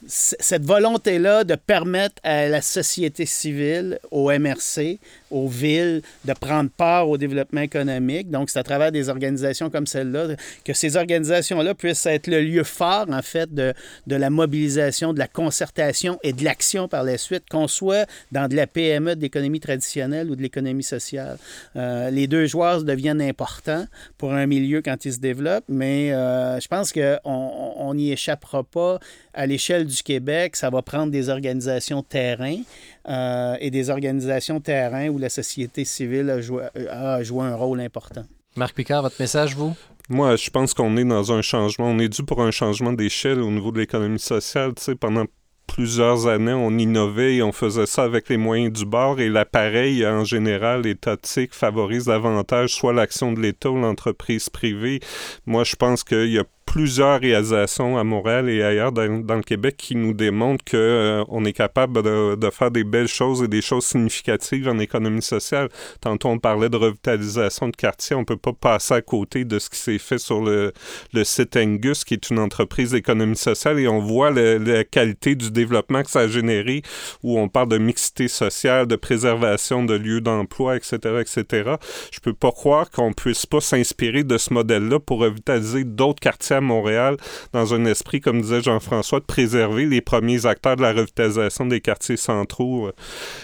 cette 0.07 0.65
volonté-là 0.65 1.43
de 1.43 1.55
permettre 1.55 2.15
à 2.23 2.47
la 2.47 2.61
société 2.61 3.25
civile, 3.25 3.99
au 4.09 4.31
MRC, 4.31 4.99
aux 5.31 5.47
villes, 5.47 6.01
de 6.25 6.33
prendre 6.33 6.69
part 6.69 7.09
au 7.09 7.17
développement 7.17 7.61
économique. 7.61 8.29
Donc, 8.29 8.49
c'est 8.49 8.59
à 8.59 8.63
travers 8.63 8.91
des 8.91 9.09
organisations 9.09 9.69
comme 9.69 9.87
celle-là 9.87 10.35
que 10.65 10.73
ces 10.73 10.97
organisations-là 10.97 11.73
puissent 11.73 12.05
être 12.05 12.27
le 12.27 12.41
lieu 12.41 12.63
fort, 12.63 13.07
en 13.11 13.21
fait, 13.21 13.53
de, 13.53 13.73
de 14.07 14.15
la 14.15 14.29
mobilisation, 14.29 15.13
de 15.13 15.19
la 15.19 15.27
concertation 15.27 16.19
et 16.23 16.33
de 16.33 16.43
l'action 16.43 16.87
par 16.87 17.03
la 17.03 17.17
suite, 17.17 17.43
qu'on 17.49 17.67
soit 17.67 18.07
dans 18.31 18.47
de 18.47 18.55
la 18.55 18.67
PME, 18.67 19.15
de 19.15 19.21
l'économie 19.21 19.59
traditionnelle 19.59 20.29
ou 20.29 20.35
de 20.35 20.41
l'économie 20.41 20.83
sociale. 20.83 21.37
Euh, 21.75 22.09
les 22.09 22.27
deux 22.27 22.45
joueurs 22.45 22.83
deviennent 22.83 23.21
importants 23.21 23.85
pour 24.17 24.33
un 24.33 24.45
milieu 24.45 24.81
quand 24.81 25.05
il 25.05 25.13
se 25.13 25.19
développe, 25.19 25.63
mais 25.67 26.13
euh, 26.13 26.59
je 26.59 26.67
pense 26.67 26.91
qu'on 26.93 27.93
n'y 27.93 28.11
échappera 28.11 28.63
pas 28.63 28.99
à 29.33 29.45
l'échelle 29.45 29.85
du 29.85 30.03
Québec, 30.03 30.55
ça 30.55 30.69
va 30.69 30.81
prendre 30.81 31.11
des 31.11 31.29
organisations 31.29 32.03
terrain 32.03 32.57
euh, 33.07 33.55
et 33.59 33.71
des 33.71 33.89
organisations 33.89 34.59
terrain 34.59 35.07
où 35.09 35.17
la 35.17 35.29
société 35.29 35.85
civile 35.85 36.29
a 36.29 36.41
joué, 36.41 36.63
a 36.89 37.23
joué 37.23 37.45
un 37.45 37.55
rôle 37.55 37.81
important. 37.81 38.23
Marc 38.55 38.75
Picard, 38.75 39.01
votre 39.01 39.15
message, 39.19 39.55
vous? 39.55 39.75
Moi, 40.09 40.35
je 40.35 40.49
pense 40.49 40.73
qu'on 40.73 40.97
est 40.97 41.05
dans 41.05 41.31
un 41.31 41.41
changement. 41.41 41.85
On 41.85 41.99
est 41.99 42.09
dû 42.09 42.23
pour 42.23 42.41
un 42.41 42.51
changement 42.51 42.91
d'échelle 42.91 43.39
au 43.39 43.49
niveau 43.49 43.71
de 43.71 43.79
l'économie 43.79 44.19
sociale. 44.19 44.73
Tu 44.75 44.83
sais, 44.83 44.95
pendant 44.95 45.25
plusieurs 45.67 46.27
années, 46.27 46.53
on 46.53 46.77
innovait 46.77 47.35
et 47.35 47.43
on 47.43 47.53
faisait 47.53 47.85
ça 47.85 48.03
avec 48.03 48.27
les 48.27 48.35
moyens 48.35 48.73
du 48.73 48.85
bord 48.85 49.21
et 49.21 49.29
l'appareil 49.29 50.05
en 50.05 50.25
général 50.25 50.85
étatique 50.85 51.53
favorise 51.53 52.05
davantage 52.05 52.73
soit 52.73 52.91
l'action 52.91 53.31
de 53.31 53.39
l'État 53.39 53.69
ou 53.69 53.79
l'entreprise 53.79 54.49
privée. 54.49 54.99
Moi, 55.45 55.63
je 55.63 55.77
pense 55.77 56.03
qu'il 56.03 56.31
y 56.31 56.39
a 56.39 56.43
plusieurs 56.65 57.19
réalisations 57.19 57.97
à 57.97 58.03
Montréal 58.03 58.49
et 58.49 58.63
ailleurs 58.63 58.91
dans, 58.91 59.03
le 59.03 59.41
Québec 59.41 59.75
qui 59.77 59.95
nous 59.95 60.13
démontrent 60.13 60.63
qu'on 60.63 60.77
euh, 60.77 61.45
est 61.45 61.53
capable 61.53 62.01
de, 62.01 62.49
faire 62.49 62.71
des 62.71 62.83
belles 62.83 63.07
choses 63.07 63.43
et 63.43 63.47
des 63.47 63.61
choses 63.61 63.85
significatives 63.85 64.69
en 64.69 64.79
économie 64.79 65.21
sociale. 65.21 65.69
Tantôt, 65.99 66.29
on 66.29 66.39
parlait 66.39 66.69
de 66.69 66.77
revitalisation 66.77 67.67
de 67.67 67.75
quartier. 67.75 68.15
On 68.15 68.23
peut 68.23 68.37
pas 68.37 68.53
passer 68.53 68.93
à 68.93 69.01
côté 69.01 69.43
de 69.43 69.59
ce 69.59 69.69
qui 69.69 69.79
s'est 69.79 69.97
fait 69.97 70.17
sur 70.17 70.41
le, 70.41 70.71
le, 71.13 71.23
site 71.23 71.57
Angus, 71.57 72.05
qui 72.05 72.13
est 72.13 72.29
une 72.29 72.39
entreprise 72.39 72.91
d'économie 72.91 73.35
sociale, 73.35 73.79
et 73.79 73.87
on 73.87 73.99
voit 73.99 74.31
la 74.31 74.83
qualité 74.83 75.35
du 75.35 75.51
développement 75.51 76.03
que 76.03 76.09
ça 76.09 76.21
a 76.21 76.27
généré, 76.27 76.83
où 77.23 77.39
on 77.39 77.49
parle 77.49 77.69
de 77.69 77.77
mixité 77.77 78.27
sociale, 78.27 78.87
de 78.87 78.95
préservation 78.95 79.83
de 79.83 79.93
lieux 79.93 80.21
d'emploi, 80.21 80.77
etc., 80.77 80.97
etc. 81.19 81.71
Je 82.11 82.19
peux 82.19 82.33
pas 82.33 82.51
croire 82.51 82.89
qu'on 82.89 83.13
puisse 83.13 83.45
pas 83.45 83.61
s'inspirer 83.61 84.23
de 84.23 84.37
ce 84.37 84.53
modèle-là 84.53 84.99
pour 84.99 85.19
revitaliser 85.19 85.83
d'autres 85.83 86.19
quartiers 86.19 86.60
Montréal 86.61 87.17
dans 87.53 87.73
un 87.73 87.85
esprit, 87.85 88.21
comme 88.21 88.41
disait 88.41 88.61
Jean-François, 88.61 89.19
de 89.19 89.25
préserver 89.25 89.85
les 89.85 90.01
premiers 90.01 90.45
acteurs 90.45 90.75
de 90.75 90.81
la 90.81 90.93
revitalisation 90.93 91.65
des 91.65 91.81
quartiers 91.81 92.17
centraux. 92.17 92.87
Euh, 92.87 92.91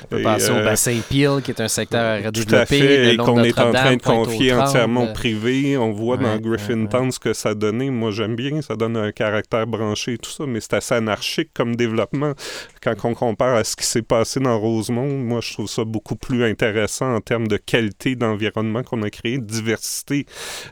On 0.03 0.15
peut 0.15 0.23
passer 0.23 0.51
au 0.51 0.55
euh, 0.55 0.63
bassin 0.63 0.99
Peel, 1.09 1.41
qui 1.43 1.51
est 1.51 1.61
un 1.61 1.67
secteur 1.67 2.23
à 2.23 2.27
à 2.27 2.65
fait, 2.65 3.13
et 3.13 3.17
qu'on 3.17 3.43
est 3.43 3.59
en 3.59 3.71
train 3.71 3.95
de 3.95 4.01
confier 4.01 4.53
entièrement 4.53 5.09
au 5.09 5.13
privé. 5.13 5.77
On 5.77 5.91
voit 5.91 6.17
dans 6.17 6.37
Griffintown 6.37 7.11
ce 7.11 7.19
que 7.19 7.33
ça 7.33 7.53
donnait. 7.53 7.89
Moi, 7.89 8.11
j'aime 8.11 8.35
bien, 8.35 8.61
ça 8.61 8.75
donne 8.75 8.97
un 8.97 9.11
caractère 9.11 9.67
branché 9.67 10.13
et 10.13 10.17
tout 10.17 10.31
ça, 10.31 10.45
mais 10.47 10.59
c'est 10.61 10.73
assez 10.73 10.95
anarchique 10.95 11.49
comme 11.53 11.75
développement. 11.75 12.33
Quand 12.81 12.95
on 13.03 13.13
compare 13.13 13.55
à 13.55 13.63
ce 13.63 13.75
qui 13.75 13.85
s'est 13.85 14.01
passé 14.01 14.39
dans 14.39 14.57
Rosemont, 14.59 15.07
moi, 15.07 15.39
je 15.41 15.53
trouve 15.53 15.67
ça 15.67 15.83
beaucoup 15.83 16.15
plus 16.15 16.43
intéressant 16.43 17.15
en 17.15 17.21
termes 17.21 17.47
de 17.47 17.57
qualité 17.57 18.15
d'environnement 18.15 18.83
qu'on 18.83 19.03
a 19.03 19.09
créé, 19.09 19.37
de 19.37 19.45
diversité 19.45 20.25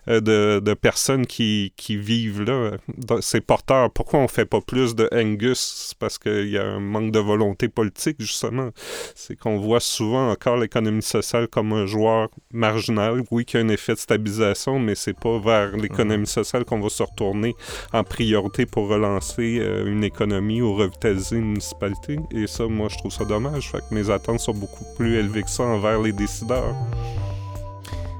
euh, 0.08 0.21
de, 0.21 0.60
de, 0.63 0.73
personnes 0.73 1.25
qui, 1.25 1.73
qui 1.77 1.97
vivent 1.97 2.24
là 2.31 2.71
c'est 3.21 3.41
porteur. 3.41 3.91
Pourquoi 3.91 4.19
on 4.19 4.27
fait 4.27 4.45
pas 4.45 4.61
plus 4.61 4.95
de 4.95 5.09
Angus? 5.11 5.93
Parce 5.99 6.17
qu'il 6.17 6.49
y 6.49 6.57
a 6.57 6.65
un 6.65 6.79
manque 6.79 7.11
de 7.11 7.19
volonté 7.19 7.67
politique, 7.67 8.17
justement. 8.19 8.69
C'est 9.15 9.38
qu'on 9.38 9.57
voit 9.57 9.79
souvent 9.79 10.31
encore 10.31 10.57
l'économie 10.57 11.01
sociale 11.01 11.47
comme 11.47 11.73
un 11.73 11.85
joueur 11.85 12.29
marginal. 12.51 13.23
Oui, 13.31 13.45
qui 13.45 13.57
a 13.57 13.59
un 13.61 13.69
effet 13.69 13.93
de 13.93 13.99
stabilisation, 13.99 14.79
mais 14.79 14.95
c'est 14.95 15.17
pas 15.17 15.39
vers 15.39 15.75
l'économie 15.75 16.27
sociale 16.27 16.65
qu'on 16.65 16.79
va 16.79 16.89
se 16.89 17.03
retourner 17.03 17.55
en 17.93 18.03
priorité 18.03 18.65
pour 18.65 18.88
relancer 18.88 19.59
euh, 19.59 19.85
une 19.85 20.03
économie 20.03 20.61
ou 20.61 20.75
revitaliser 20.75 21.38
une 21.38 21.49
municipalité. 21.49 22.19
Et 22.31 22.47
ça, 22.47 22.67
moi, 22.67 22.88
je 22.89 22.97
trouve 22.97 23.11
ça 23.11 23.25
dommage. 23.25 23.71
Fait 23.71 23.79
que 23.79 23.93
mes 23.93 24.09
attentes 24.09 24.39
sont 24.39 24.53
beaucoup 24.53 24.85
plus 24.95 25.15
élevées 25.15 25.43
que 25.43 25.49
ça 25.49 25.63
envers 25.63 26.01
les 26.01 26.11
décideurs. 26.11 26.75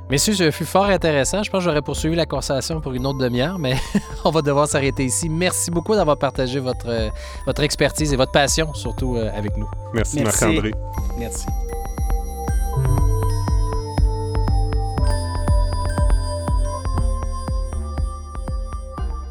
Messieurs, 0.10 0.34
ce 0.36 0.52
fut 0.52 0.66
fort 0.66 0.86
intéressant. 0.86 1.42
Je 1.42 1.50
pense 1.50 1.60
que 1.60 1.70
j'aurais 1.70 1.82
poursuivi 1.82 2.16
la 2.16 2.28
conversation 2.28 2.80
pour 2.80 2.94
une 2.94 3.08
autre 3.08 3.18
demi-heure, 3.18 3.58
mais 3.58 3.76
on 4.26 4.30
va 4.30 4.42
devoir 4.42 4.68
s'arrêter 4.68 5.04
ici. 5.04 5.30
Merci 5.30 5.72
beaucoup 5.72 5.96
d'avoir 5.96 6.18
partagé 6.18 6.60
votre, 6.60 6.90
euh, 6.90 7.10
votre 7.46 7.64
expertise 7.64 8.14
et 8.14 8.16
votre 8.16 8.32
passion, 8.32 8.74
surtout 8.76 9.16
euh, 9.16 9.32
avec 9.36 9.58
nous. 9.58 9.70
Merci, 9.94 10.22
Marc-André. 10.22 10.74
Merci. 11.18 11.48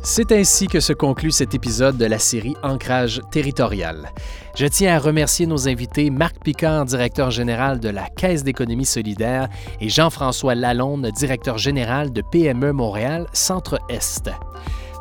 C'est 0.07 0.33
ainsi 0.33 0.67
que 0.67 0.81
se 0.81 0.93
conclut 0.93 1.33
cet 1.33 1.55
épisode 1.55 1.97
de 1.97 2.05
la 2.05 2.19
série 2.19 2.55
Ancrage 2.63 3.23
territorial. 3.31 4.11
Je 4.55 4.67
tiens 4.67 4.97
à 4.97 4.99
remercier 4.99 5.47
nos 5.47 5.67
invités 5.67 6.11
Marc 6.11 6.41
Picard, 6.45 6.85
directeur 6.85 7.31
général 7.31 7.81
de 7.81 7.89
la 7.89 8.11
Caisse 8.11 8.45
d'économie 8.45 8.85
solidaire, 8.85 9.49
et 9.81 9.89
Jean-François 9.89 10.55
Lalonde, 10.55 11.11
directeur 11.17 11.57
général 11.57 12.13
de 12.13 12.21
PME 12.21 12.73
Montréal 12.73 13.29
Centre-Est. 13.33 14.31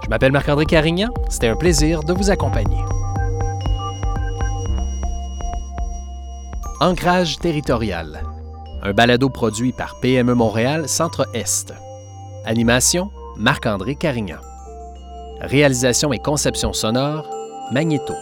Je 0.06 0.10
m'appelle 0.10 0.32
Marc-André 0.32 0.66
Carignan, 0.66 1.10
c'était 1.28 1.50
un 1.50 1.58
plaisir 1.58 2.02
de 2.04 2.14
vous 2.14 2.32
accompagner. 2.32 2.82
Ancrage 6.80 7.40
territorial, 7.40 8.24
un 8.82 8.94
balado 8.94 9.30
produit 9.30 9.74
par 9.74 10.00
PME 10.00 10.34
Montréal 10.34 10.88
Centre-Est. 10.88 11.74
Animation, 12.46 13.12
Marc-André 13.36 13.96
Carignan. 13.96 14.40
Réalisation 15.44 16.14
et 16.14 16.20
conception 16.20 16.72
sonore, 16.72 17.30
Magnéto. 17.72 18.14